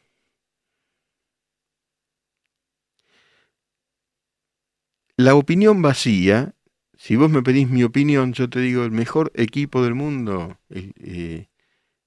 [5.16, 6.56] La opinión vacía,
[6.96, 11.50] si vos me pedís mi opinión, yo te digo, el mejor equipo del mundo eh,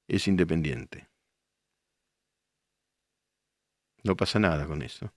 [0.08, 1.08] es independiente.
[4.02, 5.12] No pasa nada con eso.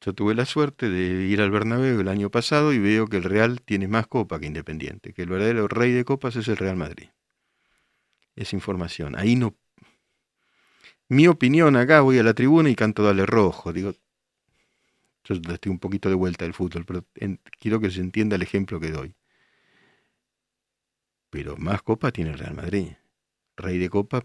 [0.00, 3.24] Yo tuve la suerte de ir al Bernabéu el año pasado y veo que el
[3.24, 6.76] Real tiene más copa que Independiente, que el verdadero rey de copas es el Real
[6.76, 7.08] Madrid.
[8.36, 9.16] Es información.
[9.16, 9.56] Ahí no...
[11.08, 13.72] Mi opinión acá, voy a la tribuna y canto Dale Rojo.
[13.72, 13.94] Digo,
[15.24, 17.04] yo estoy un poquito de vuelta del fútbol, pero
[17.58, 19.14] quiero que se entienda el ejemplo que doy.
[21.30, 22.92] Pero más copa tiene el Real Madrid.
[23.56, 24.24] Rey de copa,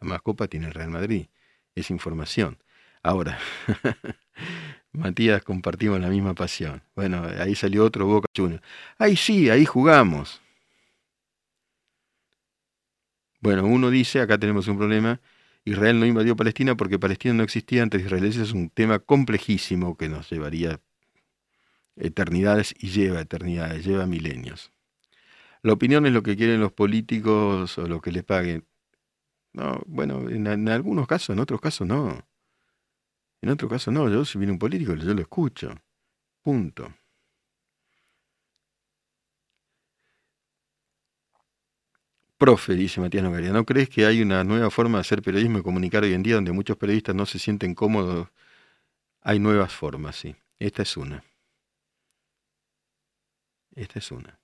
[0.00, 1.26] más copa tiene el Real Madrid.
[1.74, 2.58] Es información.
[3.02, 3.38] Ahora,
[4.92, 6.82] Matías compartimos la misma pasión.
[6.94, 8.62] Bueno, ahí salió otro Boca Juniors.
[8.98, 10.40] Ahí sí, ahí jugamos.
[13.40, 15.20] Bueno, uno dice, acá tenemos un problema,
[15.64, 18.24] Israel no invadió Palestina porque Palestina no existía antes Israel.
[18.24, 20.80] Es un tema complejísimo que nos llevaría
[21.96, 24.72] eternidades y lleva eternidades, lleva milenios.
[25.62, 28.66] La opinión es lo que quieren los políticos o lo que les paguen.
[29.52, 32.26] No, bueno, en algunos casos, en otros casos no.
[33.42, 35.74] En otro caso no, yo si viene un político, yo lo escucho.
[36.42, 36.92] Punto.
[42.42, 45.62] Profe, dice Matías Nogaria, ¿no crees que hay una nueva forma de hacer periodismo y
[45.62, 48.30] comunicar hoy en día donde muchos periodistas no se sienten cómodos?
[49.20, 50.34] Hay nuevas formas, sí.
[50.58, 51.22] Esta es una.
[53.76, 54.40] Esta es una.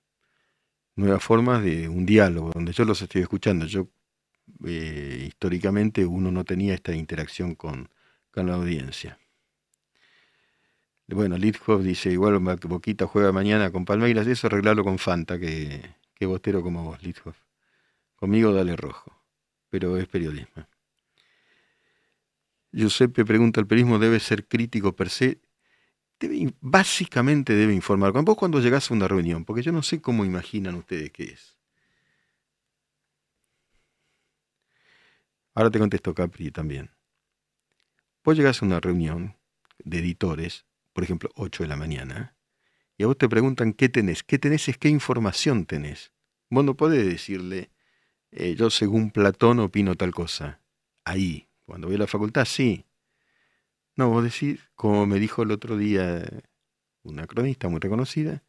[0.95, 3.65] Nuevas formas de un diálogo, donde yo los estoy escuchando.
[3.65, 3.89] Yo,
[4.65, 7.89] eh, históricamente, uno no tenía esta interacción con,
[8.31, 9.19] con la audiencia.
[11.05, 15.81] Bueno, Lidhoff dice, igual Boquita juega mañana con Palmeiras, eso arreglarlo con Fanta, que,
[16.15, 17.48] que bostero como vos, Lidhoff.
[18.19, 19.23] Conmigo dale rojo,
[19.69, 20.67] pero es periodismo.
[22.73, 25.39] Giuseppe pregunta, ¿el periodismo debe ser crítico per se?
[26.59, 28.11] básicamente debe informar.
[28.11, 31.57] Vos cuando llegás a una reunión, porque yo no sé cómo imaginan ustedes qué es.
[35.53, 36.91] Ahora te contesto, Capri, también.
[38.25, 39.37] Vos llegás a una reunión
[39.77, 42.35] de editores, por ejemplo, 8 de la mañana,
[42.97, 44.23] y a vos te preguntan qué tenés.
[44.23, 46.11] ¿Qué tenés es qué información tenés?
[46.49, 47.71] Vos no podés decirle,
[48.31, 50.61] eh, yo según Platón opino tal cosa.
[51.05, 52.85] Ahí, cuando voy a la facultad, sí.
[53.95, 56.25] No, vos decís, como me dijo el otro día
[57.03, 58.43] una cronista muy reconocida,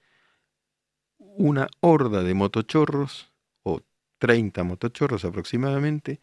[1.18, 3.80] una horda de motochorros, o
[4.18, 6.20] 30 motochorros aproximadamente,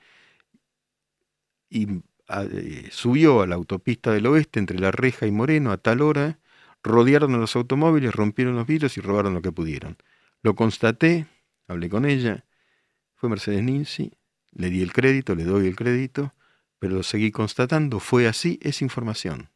[1.69, 6.01] y eh, subió a la autopista del oeste entre La Reja y Moreno a tal
[6.01, 6.39] hora,
[6.83, 9.97] rodearon a los automóviles, rompieron los vidrios y robaron lo que pudieron.
[10.43, 11.27] Lo constaté,
[11.67, 12.45] hablé con ella,
[13.17, 14.13] fue Mercedes Ninzi,
[14.51, 16.33] le di el crédito, le doy el crédito,
[16.79, 19.49] pero lo seguí constatando, fue así, es información.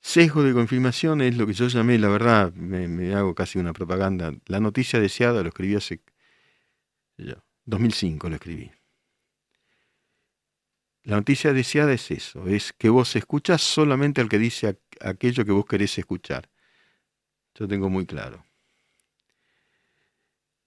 [0.00, 4.32] Sesgo de confirmación es lo que yo llamé, la verdad, me, hago casi una propaganda.
[4.46, 6.00] La noticia deseada lo escribí hace
[7.64, 8.70] 2005, lo escribí.
[11.02, 15.52] La noticia deseada es eso, es que vos escuchas solamente al que dice aquello que
[15.52, 16.48] vos querés escuchar.
[17.54, 18.44] Yo tengo muy claro.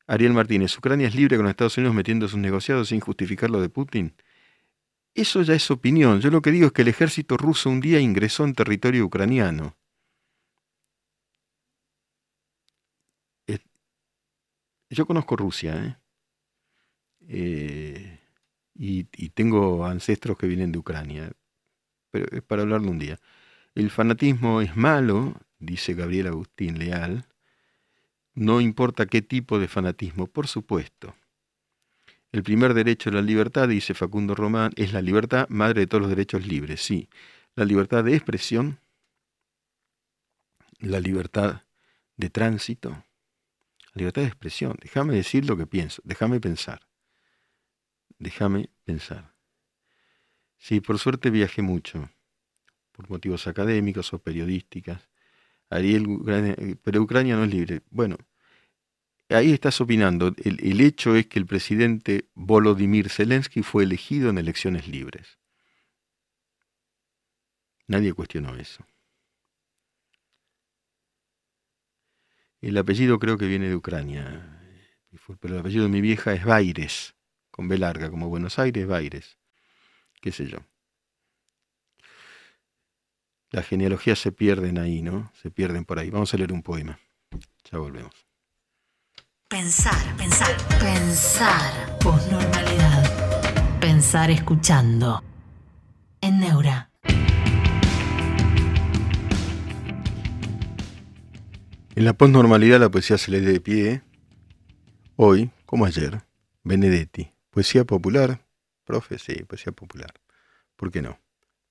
[0.09, 3.69] Ariel Martínez, Ucrania es libre con Estados Unidos metiendo sus negociados sin justificar lo de
[3.69, 4.15] Putin.
[5.13, 6.19] Eso ya es opinión.
[6.19, 9.77] Yo lo que digo es que el ejército ruso un día ingresó en territorio ucraniano.
[14.89, 15.97] Yo conozco Rusia, ¿eh?
[17.27, 18.19] Eh,
[18.73, 21.31] y, y, tengo ancestros que vienen de Ucrania,
[22.09, 23.19] pero es para hablarlo un día.
[23.75, 27.27] El fanatismo es malo, dice Gabriel Agustín Leal,
[28.39, 31.13] no importa qué tipo de fanatismo, por supuesto.
[32.31, 36.03] El primer derecho a la libertad, dice Facundo Román, es la libertad, madre de todos
[36.03, 37.09] los derechos libres, sí.
[37.55, 38.79] La libertad de expresión,
[40.79, 41.63] la libertad
[42.15, 44.77] de tránsito, la libertad de expresión.
[44.81, 46.87] Déjame decir lo que pienso, déjame pensar.
[48.19, 49.35] Déjame pensar.
[50.57, 52.09] Sí, por suerte viajé mucho,
[52.93, 55.09] por motivos académicos o periodísticas.
[55.69, 57.81] Ariel, pero Ucrania no es libre.
[57.91, 58.17] Bueno,
[59.29, 60.33] ahí estás opinando.
[60.43, 65.37] El, hecho es que el presidente Volodymyr Zelensky fue elegido en elecciones libres.
[67.87, 68.85] Nadie cuestionó eso.
[72.61, 74.61] El apellido creo que viene de Ucrania,
[75.39, 77.15] pero el apellido de mi vieja es Baires,
[77.51, 79.37] con B larga, como Buenos Aires, Baires,
[80.21, 80.59] qué sé yo.
[83.51, 85.31] Las genealogías se pierden ahí, ¿no?
[85.41, 86.09] Se pierden por ahí.
[86.11, 86.99] Vamos a leer un poema.
[87.71, 88.28] Ya volvemos.
[89.49, 91.97] Pensar, pensar, pensar.
[91.97, 93.79] Posnormalidad.
[93.79, 95.23] Pensar escuchando.
[96.21, 96.91] En Neura.
[101.95, 104.03] En la posnormalidad la poesía se lee de pie.
[105.15, 106.21] Hoy, como ayer,
[106.63, 107.31] Benedetti.
[107.49, 108.45] Poesía popular.
[108.83, 110.13] Profe, sí, poesía popular.
[110.75, 111.19] ¿Por qué no?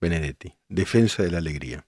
[0.01, 0.53] Benedetti.
[0.69, 1.88] Defensa de la alegría.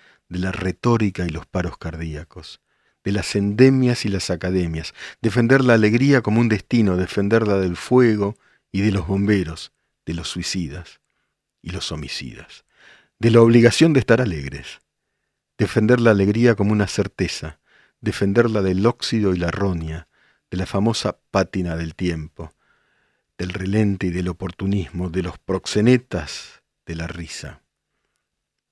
[0.31, 2.61] de la retórica y los paros cardíacos,
[3.03, 8.37] de las endemias y las academias, defender la alegría como un destino, defenderla del fuego
[8.71, 9.73] y de los bomberos,
[10.05, 11.01] de los suicidas
[11.61, 12.63] y los homicidas,
[13.19, 14.79] de la obligación de estar alegres,
[15.57, 17.59] defender la alegría como una certeza,
[17.99, 20.07] defenderla del óxido y la roña,
[20.49, 22.53] de la famosa pátina del tiempo,
[23.37, 27.60] del relente y del oportunismo, de los proxenetas de la risa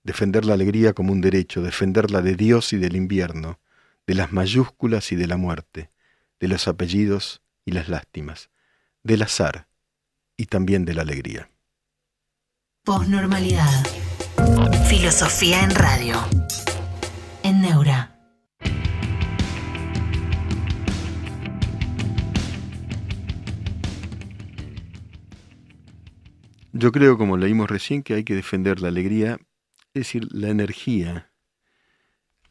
[0.04, 3.60] defender la alegría como un derecho, defenderla de Dios y del invierno,
[4.08, 5.92] de las mayúsculas y de la muerte,
[6.40, 8.50] de los apellidos y las lástimas,
[9.04, 9.68] del azar
[10.38, 11.50] y también de la alegría.
[12.84, 13.86] Posnormalidad.
[14.88, 16.16] Filosofía en radio.
[17.44, 18.16] En Neura.
[26.72, 29.40] Yo creo, como leímos recién, que hay que defender la alegría
[30.00, 31.30] es decir, la energía,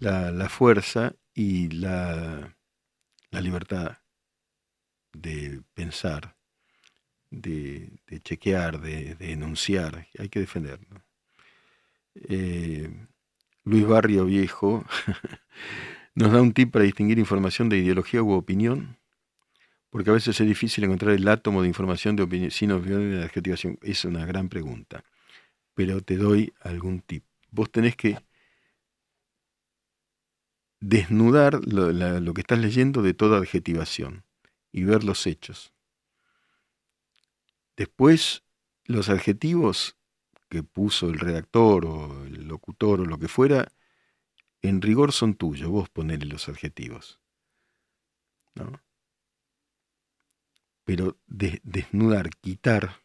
[0.01, 2.55] la, fuerza y la,
[3.31, 3.99] libertad
[5.15, 6.37] de pensar,
[7.31, 7.91] de,
[8.23, 11.03] chequear, de, enunciar, hay que defenderlo.
[12.17, 12.91] Eh,
[13.65, 14.85] Luis Barrio Viejo
[16.15, 18.99] nos da un tip para distinguir información de ideología u opinión,
[19.89, 23.25] porque a veces es difícil encontrar el átomo de información de opinión sin opinión de
[23.25, 23.79] adjetivación.
[23.81, 25.03] Es una gran pregunta,
[25.75, 28.19] pero te doy algún tip vos tenés que
[30.81, 34.25] desnudar lo, que estás leyendo de toda adjetivación
[34.73, 35.73] y ver los hechos.
[37.77, 38.45] Después,
[38.85, 39.97] los adjetivos
[40.49, 43.69] que puso el redactor o el locutor o lo que fuera,
[44.63, 47.21] en rigor son tuyos, vos ponele los adjetivos.
[50.85, 53.03] Pero desnudar, quitar,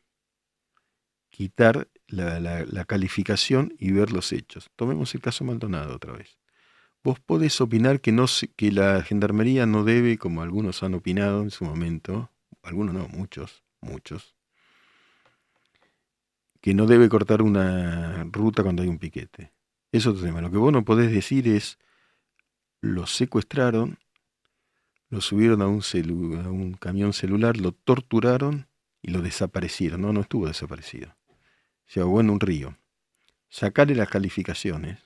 [1.30, 4.70] quitar la, calificación y ver los hechos.
[4.76, 6.38] Tomemos el caso Maldonado otra vez.
[7.04, 8.26] Vos podés opinar que, no,
[8.56, 12.32] que la gendarmería no debe, como algunos han opinado en su momento,
[12.62, 14.36] algunos no, muchos, muchos,
[16.62, 19.52] que no debe cortar una ruta cuando hay un piquete.
[19.92, 20.42] Es otro tema.
[20.42, 21.78] Lo que vos no podés decir es,
[22.80, 23.98] lo secuestraron,
[25.10, 25.82] lo subieron a un,
[26.46, 28.68] a un camión celular, lo torturaron
[29.02, 30.02] y lo desaparecieron.
[30.02, 31.16] No, no estuvo desaparecido.
[31.86, 32.78] Se ahogó en un río.
[33.50, 35.00] Sacarle las calificaciones,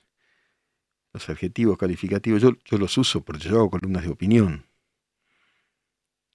[1.12, 4.66] los adjetivos calificativos, yo, yo los uso porque yo hago columnas de opinión.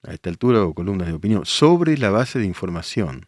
[0.03, 3.27] A esta altura hago columnas de opinión sobre la base de información.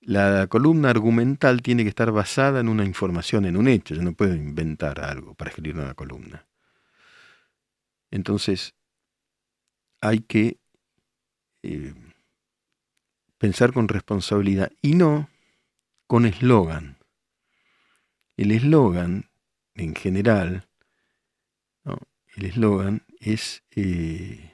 [0.00, 3.94] La columna argumental tiene que estar basada en una información, en un hecho.
[3.94, 6.46] Yo no puedo inventar algo para escribir una columna.
[8.10, 8.74] Entonces,
[10.02, 10.58] hay que
[11.62, 11.94] eh,
[13.38, 15.30] pensar con responsabilidad y no
[16.14, 16.96] con eslogan.
[18.36, 19.30] El eslogan,
[19.74, 20.68] en general,
[22.36, 24.52] el eslogan es, eh,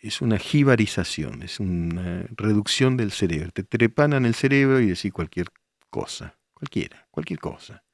[0.00, 3.52] es una jibarización, es una reducción del cerebro.
[3.52, 5.50] Te trepanan el cerebro y decís cualquier
[5.88, 7.84] cosa, cualquiera, cualquier cosa,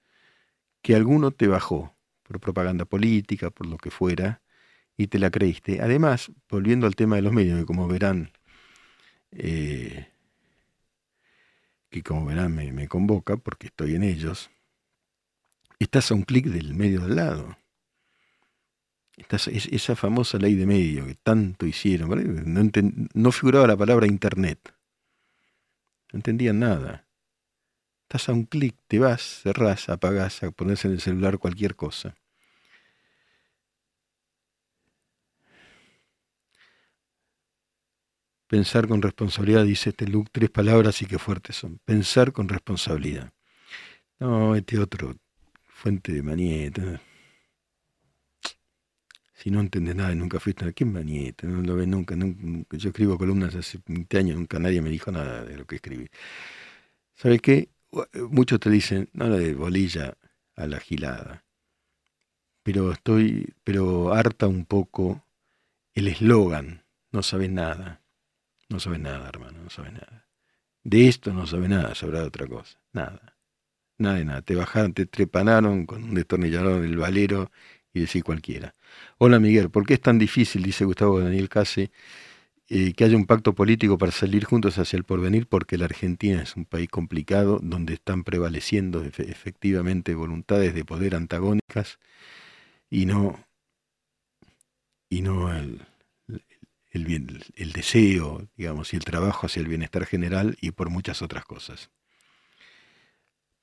[0.80, 4.40] que alguno te bajó por propaganda política, por lo que fuera,
[4.96, 5.82] y te la creíste.
[5.82, 8.32] Además, volviendo al tema de los medios, que como verán,
[9.30, 10.08] eh,
[11.90, 14.50] que como verán me, convoca porque estoy en ellos,
[15.78, 17.56] estás a un clic del medio del lado.
[19.16, 22.08] Esa famosa ley de medio que tanto hicieron,
[22.52, 22.70] no,
[23.14, 24.74] no figuraba la palabra internet.
[26.12, 27.08] No entendían nada.
[28.02, 32.14] Estás a un clic, te vas, cerrás, apagás, a en el celular cualquier cosa.
[38.48, 41.78] Pensar con responsabilidad, dice este look, tres palabras y qué fuertes son.
[41.84, 43.30] Pensar con responsabilidad.
[44.18, 45.16] No, este otro,
[45.66, 47.00] fuente de manieta.
[49.34, 51.46] Si no entiendes nada nunca fuiste a ¿quién manieta?
[51.46, 55.12] No lo ves nunca, nunca, Yo escribo columnas hace 20 años, nunca nadie me dijo
[55.12, 56.08] nada de lo que escribí.
[57.14, 57.68] ¿Sabes qué?
[58.30, 60.16] Muchos te dicen, no la de bolilla
[60.56, 61.44] a la gilada.
[62.62, 65.22] Pero estoy, pero harta un poco
[65.94, 68.02] el eslogan, no sabes nada.
[68.68, 70.26] No sabe nada, hermano, no sabe nada.
[70.84, 72.78] De esto no sabe nada, sabrá otra cosa.
[72.92, 73.36] Nada.
[73.98, 74.42] Nada de nada.
[74.42, 77.50] Te bajaron, te trepanaron con un destornillador del valero
[77.92, 78.74] y decís cualquiera.
[79.18, 81.90] Hola Miguel, ¿por qué es tan difícil, dice Gustavo Daniel Case,
[82.68, 85.48] eh, que haya un pacto político para salir juntos hacia el porvenir?
[85.48, 91.98] Porque la Argentina es un país complicado donde están prevaleciendo efectivamente voluntades de poder antagónicas
[92.90, 93.44] y no,
[95.10, 95.87] y no el,
[96.90, 101.22] el, bien, el deseo, digamos, y el trabajo hacia el bienestar general y por muchas
[101.22, 101.90] otras cosas.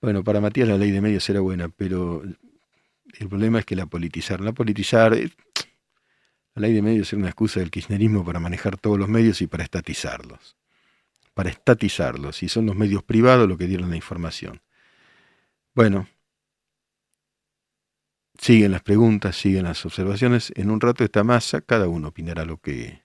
[0.01, 3.85] Bueno, para Matías la ley de medios era buena, pero el problema es que la
[3.87, 8.99] politizar, la politizar, la ley de medios es una excusa del kirchnerismo para manejar todos
[8.99, 10.57] los medios y para estatizarlos,
[11.33, 14.61] para estatizarlos, y son los medios privados los que dieron la información.
[15.73, 16.07] Bueno,
[18.37, 20.53] siguen las preguntas, siguen las observaciones.
[20.55, 23.04] En un rato esta masa, cada uno opinará lo que,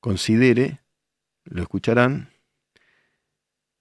[0.00, 0.80] considere,
[1.44, 2.30] lo escucharán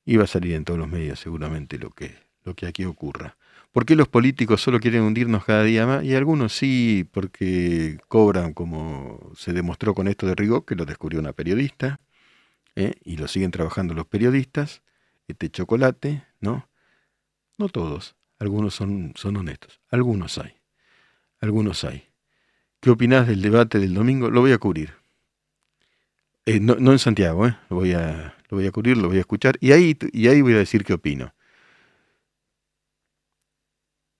[0.05, 3.37] y va a salir en todos los medios seguramente lo que, lo que aquí ocurra.
[3.71, 6.03] ¿Por qué los políticos solo quieren hundirnos cada día más?
[6.03, 11.19] Y algunos sí, porque cobran, como se demostró con esto de Rigo, que lo descubrió
[11.19, 11.99] una periodista,
[12.75, 12.93] ¿eh?
[13.03, 14.81] y lo siguen trabajando los periodistas,
[15.27, 16.69] este chocolate, ¿no?
[17.57, 20.53] No todos, algunos son, son honestos, algunos hay,
[21.39, 22.07] algunos hay.
[22.79, 24.29] ¿Qué opinás del debate del domingo?
[24.29, 24.93] Lo voy a cubrir.
[26.47, 27.57] Eh, no, en Santiago, ¿eh?
[27.69, 30.41] lo, voy a, lo voy a cubrir, lo voy a escuchar y ahí, y ahí
[30.41, 31.33] voy a decir qué opino.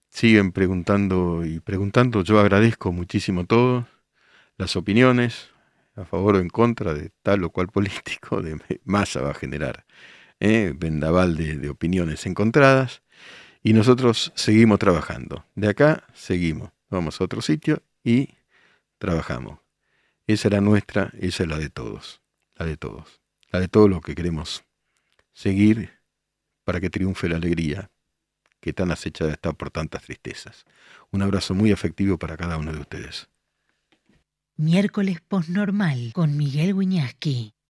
[0.09, 2.23] Siguen preguntando y preguntando.
[2.23, 3.87] Yo agradezco muchísimo todo,
[4.57, 5.51] las opiniones,
[5.95, 9.85] a favor o en contra de tal o cual político, de masa va a generar
[10.41, 10.73] ¿eh?
[10.75, 13.03] vendaval de, de opiniones encontradas.
[13.63, 15.45] Y nosotros seguimos trabajando.
[15.55, 16.71] De acá seguimos.
[16.89, 18.29] Vamos a otro sitio y
[18.99, 19.66] trabajamos.
[20.27, 22.21] Esa era nuestra, esa es la de todos,
[22.55, 24.65] la de todos, la de todos los que queremos
[25.31, 25.97] seguir
[26.65, 27.89] para que triunfe la alegría
[28.59, 30.65] que tan acechada está por tantas tristezas.
[31.11, 33.29] Un abrazo muy afectivo para cada uno de ustedes.
[34.57, 37.53] Miércoles Postnormal con Miguel Wiñaski.